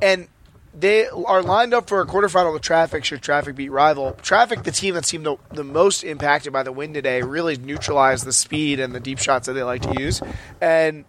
[0.00, 0.28] and
[0.74, 3.04] they are lined up for a quarterfinal with Traffic.
[3.04, 4.12] Should Traffic beat Rival?
[4.22, 8.24] Traffic, the team that seemed the, the most impacted by the win today, really neutralized
[8.24, 10.22] the speed and the deep shots that they like to use.
[10.60, 11.04] And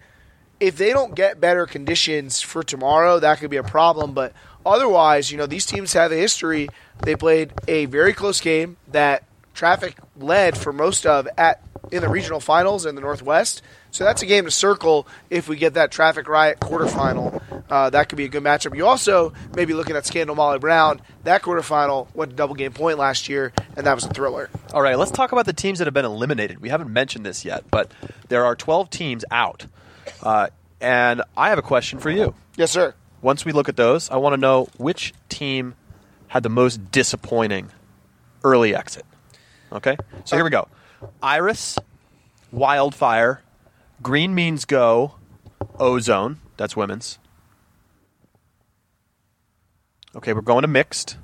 [0.60, 4.14] if they don't get better conditions for tomorrow, that could be a problem.
[4.14, 4.34] But
[4.66, 6.70] otherwise, you know, these teams have a history.
[7.02, 9.24] They played a very close game that
[9.54, 13.62] Traffic led for most of at in the regional finals in the Northwest.
[13.92, 17.42] So that's a game to circle if we get that Traffic Riot quarterfinal.
[17.70, 18.76] Uh, that could be a good matchup.
[18.76, 21.02] You also may be looking at Scandal Molly Brown.
[21.24, 24.50] That quarterfinal went to double game point last year, and that was a thriller.
[24.74, 26.60] All right, let's talk about the teams that have been eliminated.
[26.60, 27.92] We haven't mentioned this yet, but
[28.30, 29.68] there are 12 teams out,
[30.24, 30.48] uh,
[30.82, 32.34] and I have a question for you.
[32.58, 32.96] Yes, sir.
[33.24, 35.76] Once we look at those, I want to know which team
[36.28, 37.72] had the most disappointing
[38.44, 39.06] early exit.
[39.72, 40.68] Okay, so here we go:
[41.24, 41.80] Iris,
[42.52, 43.42] Wildfire,
[44.04, 45.16] Green Means Go,
[45.80, 46.42] Ozone.
[46.58, 47.18] That's women's.
[50.16, 51.18] Okay, we're going to mixed.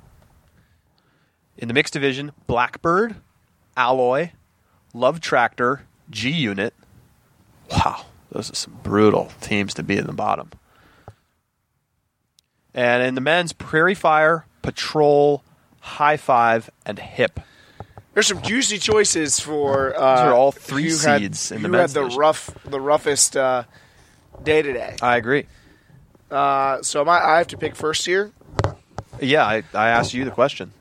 [1.58, 3.16] In the mixed division, Blackbird,
[3.76, 4.30] Alloy,
[4.94, 6.72] Love Tractor, G Unit.
[7.70, 10.50] Wow, those are some brutal teams to be in the bottom.
[12.74, 15.42] And in the men's, Prairie Fire, Patrol,
[15.80, 17.40] High Five, and Hip.
[18.14, 19.94] There's some juicy choices for.
[19.96, 22.20] Uh, These are all three who had- seeds in the who men's had the division.
[22.20, 23.64] rough, the roughest uh,
[24.42, 24.96] day today.
[25.02, 25.46] I agree.
[26.30, 28.30] Uh, so my, I have to pick first here.
[29.20, 30.72] Yeah, I, I asked you the question.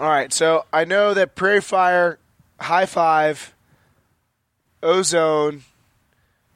[0.00, 2.18] All right, so I know that Prairie Fire,
[2.60, 3.54] High Five,
[4.82, 5.62] Ozone,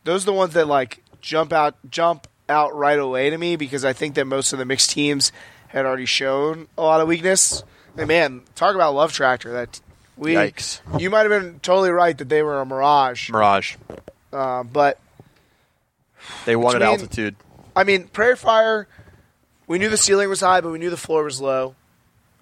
[0.04, 3.84] those are the ones that like jump out jump out right away to me because
[3.84, 5.32] I think that most of the mixed teams
[5.68, 7.62] had already shown a lot of weakness.
[7.96, 9.52] And man, talk about Love Tractor.
[9.52, 9.80] That
[10.16, 10.80] we Yikes.
[11.00, 13.76] you might have been totally right that they were a mirage, Mirage.
[14.32, 14.98] uh, but
[16.46, 17.36] They wanted mean- altitude.
[17.76, 18.88] I mean, Prairie Fire,
[19.68, 21.76] we knew the ceiling was high, but we knew the floor was low.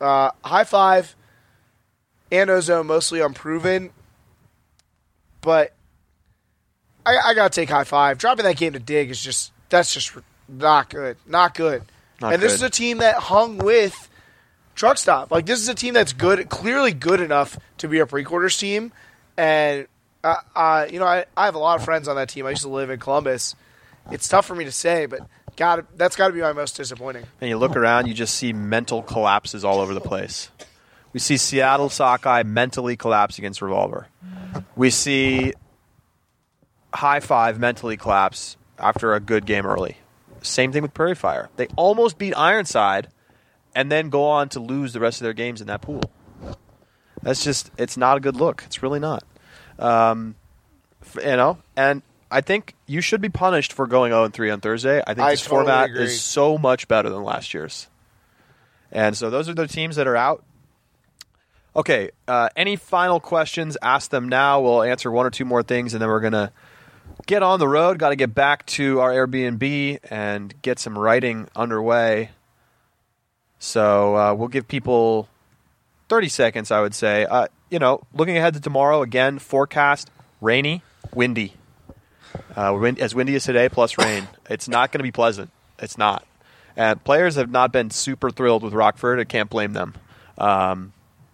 [0.00, 1.14] Uh, high Five
[2.32, 3.90] and Ozone mostly unproven,
[5.42, 5.72] but
[7.04, 8.18] I, I gotta take High Five.
[8.18, 10.12] Dropping that game to Dig is just that's just
[10.48, 11.82] not good, not good.
[12.20, 12.56] Not and this good.
[12.56, 14.08] is a team that hung with
[14.74, 15.30] Truck Stop.
[15.30, 18.92] Like this is a team that's good, clearly good enough to be a pre-quarters team.
[19.36, 19.86] And
[20.24, 22.46] uh, uh, you know, I, I have a lot of friends on that team.
[22.46, 23.54] I used to live in Columbus.
[24.10, 25.20] It's tough for me to say, but
[25.56, 27.24] got that's got to be my most disappointing.
[27.40, 30.50] And you look around, you just see mental collapses all over the place.
[31.12, 34.06] We see Seattle Sockeye mentally collapse against Revolver.
[34.74, 35.54] We see
[36.92, 39.96] High Five mentally collapse after a good game early.
[40.42, 41.48] Same thing with Prairie Fire.
[41.56, 43.08] They almost beat Ironside
[43.74, 46.02] and then go on to lose the rest of their games in that pool.
[47.22, 48.62] That's just, it's not a good look.
[48.66, 49.24] It's really not.
[49.78, 50.36] Um,
[51.16, 55.02] you know, and I think you should be punished for going 0 3 on Thursday.
[55.06, 56.04] I think I this totally format agree.
[56.04, 57.88] is so much better than last year's.
[58.92, 60.44] And so those are the teams that are out.
[61.74, 63.76] Okay, uh, any final questions?
[63.82, 64.62] Ask them now.
[64.62, 66.50] We'll answer one or two more things, and then we're going to
[67.26, 67.98] get on the road.
[67.98, 72.30] Got to get back to our Airbnb and get some writing underway.
[73.58, 75.28] So uh, we'll give people
[76.08, 77.24] 30 seconds, I would say.
[77.24, 80.82] Uh, you know, looking ahead to tomorrow, again, forecast rainy,
[81.14, 81.54] windy.
[82.54, 84.28] Uh, wind, as windy as today, plus rain.
[84.48, 85.50] It's not going to be pleasant.
[85.80, 86.24] It's not.
[86.76, 89.18] And players have not been super thrilled with Rockford.
[89.18, 89.94] I can't blame them.
[90.38, 90.92] Um,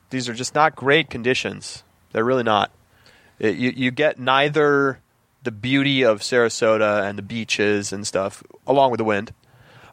[0.08, 1.82] these are just not great conditions.
[2.12, 2.70] They're really not.
[3.38, 5.01] It, you, you get neither
[5.43, 9.32] the beauty of Sarasota and the beaches and stuff, along with the wind,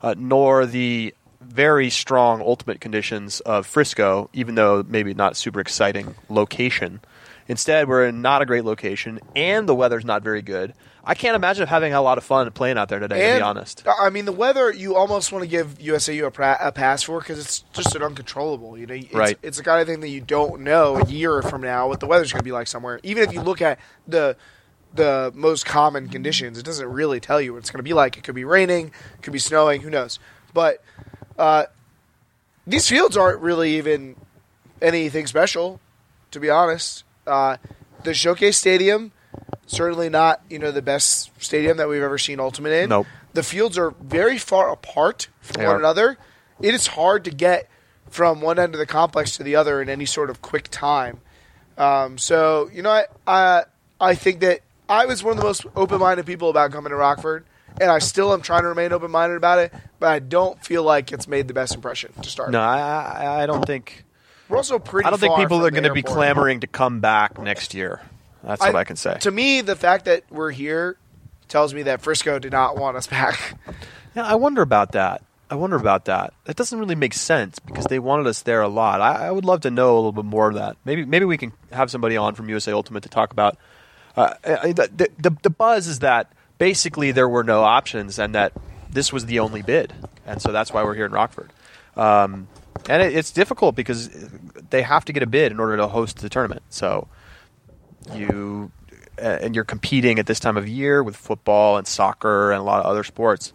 [0.01, 6.15] uh, nor the very strong ultimate conditions of Frisco, even though maybe not super exciting
[6.29, 7.01] location.
[7.47, 10.73] Instead, we're in not a great location, and the weather's not very good.
[11.03, 13.31] I can't imagine having a lot of fun playing out there today.
[13.31, 16.59] to be honest, I mean, the weather you almost want to give USAU a, pra-
[16.61, 18.77] a pass for because it's just an uncontrollable.
[18.77, 19.39] You know, it's, Right.
[19.41, 22.05] It's the kind of thing that you don't know a year from now what the
[22.05, 22.99] weather's going to be like somewhere.
[23.01, 24.35] Even if you look at the
[24.93, 28.17] the most common conditions, it doesn't really tell you what it's going to be like.
[28.17, 30.19] It could be raining, it could be snowing, who knows?
[30.53, 30.81] But
[31.37, 31.65] uh,
[32.65, 34.15] these fields aren't really even
[34.81, 35.79] anything special,
[36.31, 37.03] to be honest.
[37.27, 37.57] Uh,
[38.03, 39.11] the Showcase Stadium
[39.67, 42.89] certainly not you know the best stadium that we've ever seen Ultimate in.
[42.89, 43.07] Nope.
[43.33, 45.79] The fields are very far apart from They one are.
[45.79, 46.17] another.
[46.61, 47.69] It is hard to get
[48.09, 51.19] from one end of the complex to the other in any sort of quick time.
[51.77, 53.63] Um, so you know, I, I
[54.01, 57.45] I think that I was one of the most open-minded people about coming to Rockford,
[57.79, 59.73] and I still am trying to remain open-minded about it.
[59.99, 62.51] But I don't feel like it's made the best impression to start.
[62.51, 64.03] no, I, I, I don't think.
[64.49, 65.05] We're also pretty.
[65.05, 68.01] I don't think people are going to be clamoring to come back next year.
[68.43, 69.17] That's what I, can say.
[69.19, 70.97] To me, the fact that we're here
[71.49, 73.57] tells me that Frisco did not want us back.
[74.15, 75.23] Yeah, I wonder about that.
[75.51, 76.33] I wonder about that.
[76.45, 79.01] That doesn't really make sense because they wanted us there a lot.
[79.01, 80.77] I, I would love to know a little bit more of that.
[80.85, 83.57] Maybe maybe we can have somebody on from USA Ultimate to talk about.
[84.15, 88.53] Uh, the, the the buzz is that basically there were no options and that
[88.89, 89.93] this was the only bid,
[90.25, 91.51] and so that's why we're here in Rockford.
[91.95, 92.47] Um,
[92.89, 94.09] and it, it's difficult because
[94.69, 96.63] they have to get a bid in order to host the tournament.
[96.69, 97.07] So
[98.13, 98.71] you
[99.21, 102.63] uh, and you're competing at this time of year with football and soccer and a
[102.63, 103.53] lot of other sports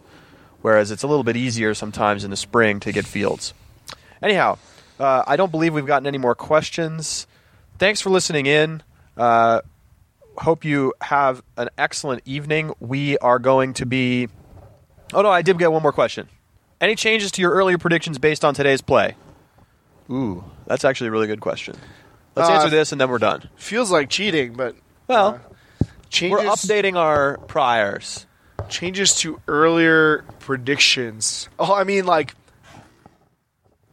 [0.61, 3.55] whereas it's a little bit easier sometimes in the spring to get fields
[4.23, 4.59] anyhow
[5.01, 7.27] uh, i don't believe we've gotten any more questions
[7.79, 8.83] thanks for listening in
[9.17, 9.61] uh,
[10.39, 12.73] hope you have an excellent evening.
[12.81, 14.29] We are going to be
[15.13, 16.29] oh no i did get one more question.
[16.81, 19.17] Any changes to your earlier predictions based on today's play?
[20.11, 20.45] Ooh.
[20.67, 21.77] That's actually a really good question.
[22.35, 23.49] Let's Uh, answer this and then we're done.
[23.57, 24.75] Feels like cheating, but
[25.09, 25.41] well
[25.83, 28.27] uh, changes we're updating our priors.
[28.69, 31.49] changes to earlier predictions.
[31.59, 32.35] Oh, I mean, like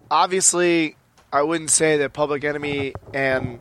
[0.09, 0.95] obviously,
[1.31, 3.59] I wouldn't say that Public Enemy and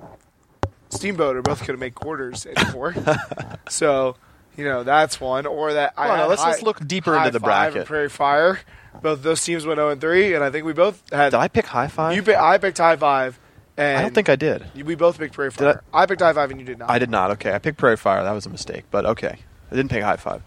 [0.90, 2.94] Steamboat are both going to make quarters anymore.
[3.68, 4.16] so,
[4.56, 5.46] you know, that's one.
[5.46, 7.86] Or that I Well, no, had let's- high- let's look deeper into the bracket.
[7.86, 8.60] Prairie Fire.
[9.02, 11.30] Both those teams went 0 and 3, and I think we both had.
[11.30, 12.16] Did I pick high five?
[12.16, 13.38] You pick, I picked High Five.
[13.76, 14.64] And I don't think I did.
[14.84, 15.82] we both picked Prairie Did I- Fire.
[15.94, 16.90] I, picked High Five, and you did not.
[16.90, 17.30] I did not.
[17.32, 18.24] Okay, I picked Prairie Fire.
[18.24, 19.38] That was a mistake, but okay.
[19.70, 20.42] I didn't pick high five.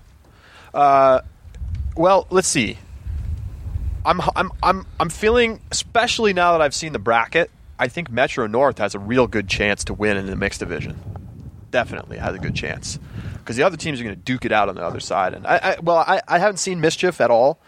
[0.73, 1.21] Uh,
[1.95, 2.77] well, let's see.
[4.05, 7.49] I'm I'm I'm I'm feeling, especially now that I've seen the bracket.
[7.83, 10.97] I think Metro North has a real good chance to win in the mixed division.
[11.69, 12.97] Definitely has a good chance
[13.39, 15.33] because the other teams are going to duke it out on the other side.
[15.33, 17.59] And I, I well, I, I haven't seen Mischief at all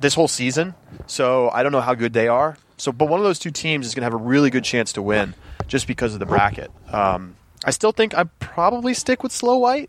[0.00, 0.74] this whole season,
[1.06, 2.58] so I don't know how good they are.
[2.76, 4.92] So, but one of those two teams is going to have a really good chance
[4.92, 5.32] to win
[5.66, 6.70] just because of the bracket.
[6.92, 7.34] Um,
[7.64, 9.88] I still think I probably stick with Slow White.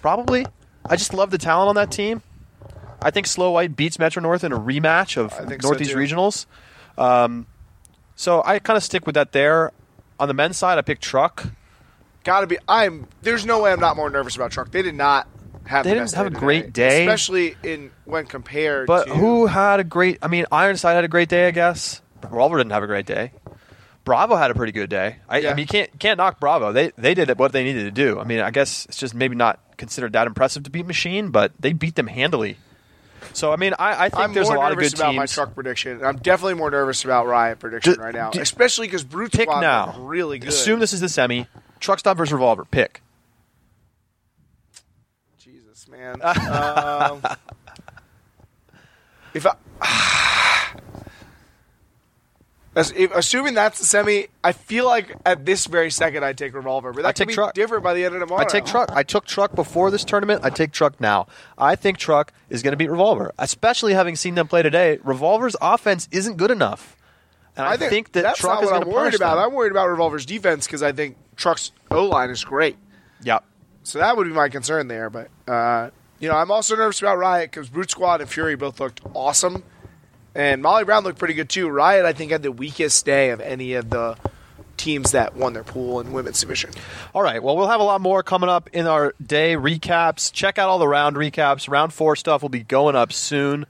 [0.00, 0.46] Probably.
[0.86, 2.22] I just love the talent on that team.
[3.02, 5.94] I think Slow White beats Metro North in a rematch of think so, Northeast.
[5.94, 6.46] Regionals.
[6.96, 7.46] Um,
[8.16, 9.72] so I kind of stick with that there.
[10.18, 11.46] On the men's side, I picked Truck.
[12.24, 12.58] Gotta be.
[12.68, 13.08] I'm.
[13.22, 14.70] There's no way I'm not more nervous about Truck.
[14.70, 15.26] They did not
[15.66, 15.84] have.
[15.84, 17.02] They the didn't have a day great today, day.
[17.06, 18.86] especially in when compared.
[18.86, 20.18] But to, who had a great?
[20.22, 22.00] I mean, Ironside had a great day, I guess.
[22.22, 23.32] Revolver didn't have a great day.
[24.04, 25.16] Bravo had a pretty good day.
[25.28, 25.50] I, Yeah.
[25.50, 26.72] I mean, you can't can't knock Bravo.
[26.72, 28.18] They they did what they needed to do.
[28.20, 31.52] I mean, I guess it's just maybe not considered that impressive to beat Machine, but
[31.58, 32.56] they beat them handily.
[33.34, 35.16] So I mean, I, I think I'm there's a lot of nervous good about teams.
[35.16, 36.04] my Truck prediction.
[36.04, 39.48] I'm definitely more nervous about Riot prediction D- right now, d- especially because Brute Pick
[39.48, 39.96] now.
[39.98, 40.48] really good.
[40.48, 41.46] Assume this is the semi.
[41.80, 42.64] Truck stop versus Revolver.
[42.64, 43.02] Pick.
[45.38, 46.20] Jesus, man.
[46.22, 47.22] um,
[49.34, 49.54] if I,
[52.74, 57.02] assuming that's the semi, I feel like at this very second I'd take Revolver, but
[57.02, 57.54] that I could take be Truck.
[57.54, 58.40] different by the end of tomorrow.
[58.42, 58.90] I take truck.
[58.92, 60.44] I took truck before this tournament.
[60.44, 61.26] I take truck now.
[61.58, 64.98] I think truck is going to beat Revolver, especially having seen them play today.
[65.04, 66.96] Revolver's offense isn't good enough,
[67.56, 69.34] and I, think, that that's truck not is what going I'm to worried punish about.
[69.36, 69.44] them.
[69.44, 72.76] I'm worried about Revolver's defense because I think Truck's O line is great.
[73.22, 73.40] yeah,
[73.82, 75.10] So that would be my concern there.
[75.10, 78.80] But uh, you know, I'm also nervous about Riot because Brute Squad and Fury both
[78.80, 79.62] looked awesome,
[80.34, 81.68] and Molly Brown looked pretty good too.
[81.68, 84.16] Riot, I think, had the weakest day of any of the
[84.76, 86.70] teams that won their pool in women's division.
[87.14, 87.42] All right.
[87.42, 90.32] Well, we'll have a lot more coming up in our day recaps.
[90.32, 91.68] Check out all the round recaps.
[91.68, 93.66] Round four stuff will be going up soon,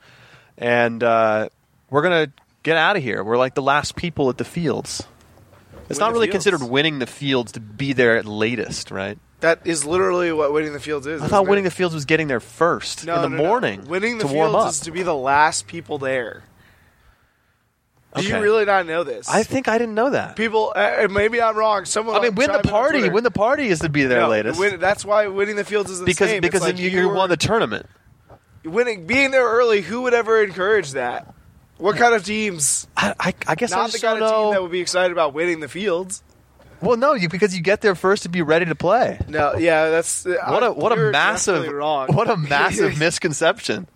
[0.56, 1.48] and uh,
[1.90, 2.32] we're gonna
[2.62, 3.22] get out of here.
[3.22, 5.06] We're like the last people at the fields.
[5.88, 6.44] It's Win not really fields.
[6.44, 9.18] considered winning the fields to be there at latest, right?
[9.40, 11.20] That is literally what winning the fields is.
[11.20, 11.48] I thought it?
[11.50, 13.48] winning the fields was getting there first no, in the no, no.
[13.48, 13.84] morning.
[13.86, 14.70] Winning the to warm fields up.
[14.70, 16.44] is to be the last people there.
[18.14, 19.28] Did you really not know this?
[19.28, 20.36] I think I didn't know that.
[20.36, 20.72] people.
[20.76, 21.84] Uh, maybe I'm wrong.
[21.86, 22.16] Someone.
[22.16, 23.08] I mean, win the chime in on party.
[23.08, 25.90] Win the party is to be there No, latest win- that's why winning the fields
[25.90, 26.40] is the because same.
[26.42, 27.86] because like you, you won the tournament.
[28.64, 29.80] winning, being there early.
[29.80, 31.32] Who would ever encourage that?
[31.78, 32.86] What kind of teams?
[32.96, 34.42] I, I, I guess I Not the kind of know.
[34.44, 36.22] team that would be excited about winning the fields.
[36.80, 39.18] well, no, you because you get there first to be ready to play.
[39.26, 43.88] No, yeah, that's What a what a massive what a massive misconception.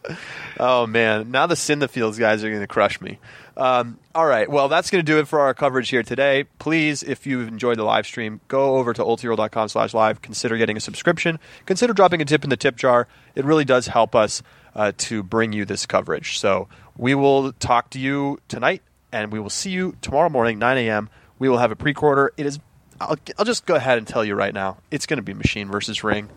[0.59, 3.19] Oh man, now the Sin the Fields guys are going to crush me.
[3.57, 6.45] Um, all right, well that's going to do it for our coverage here today.
[6.59, 10.21] Please, if you've enjoyed the live stream, go over to ultiworld.com slash live.
[10.21, 11.39] Consider getting a subscription.
[11.65, 13.09] Consider dropping a tip in the tip jar.
[13.35, 14.43] It really does help us
[14.75, 16.39] uh, to bring you this coverage.
[16.39, 20.77] So we will talk to you tonight, and we will see you tomorrow morning, 9
[20.77, 21.09] a.m.
[21.39, 22.33] We will have a pre-quarter.
[22.37, 22.59] It is.
[23.01, 24.77] I'll, I'll just go ahead and tell you right now.
[24.91, 26.29] It's going to be machine versus ring.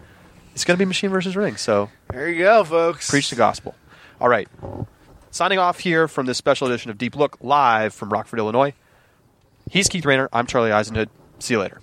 [0.54, 1.58] It's going to be machine versus ring.
[1.58, 3.10] So There you go, folks.
[3.10, 3.76] preach the gospel.
[4.22, 4.48] All right.
[5.32, 8.74] Signing off here from this special edition of Deep Look live from Rockford, Illinois.
[9.70, 10.28] He's Keith Raynor.
[10.34, 11.10] I'm Charlie Eisenhood.
[11.38, 11.82] See you later.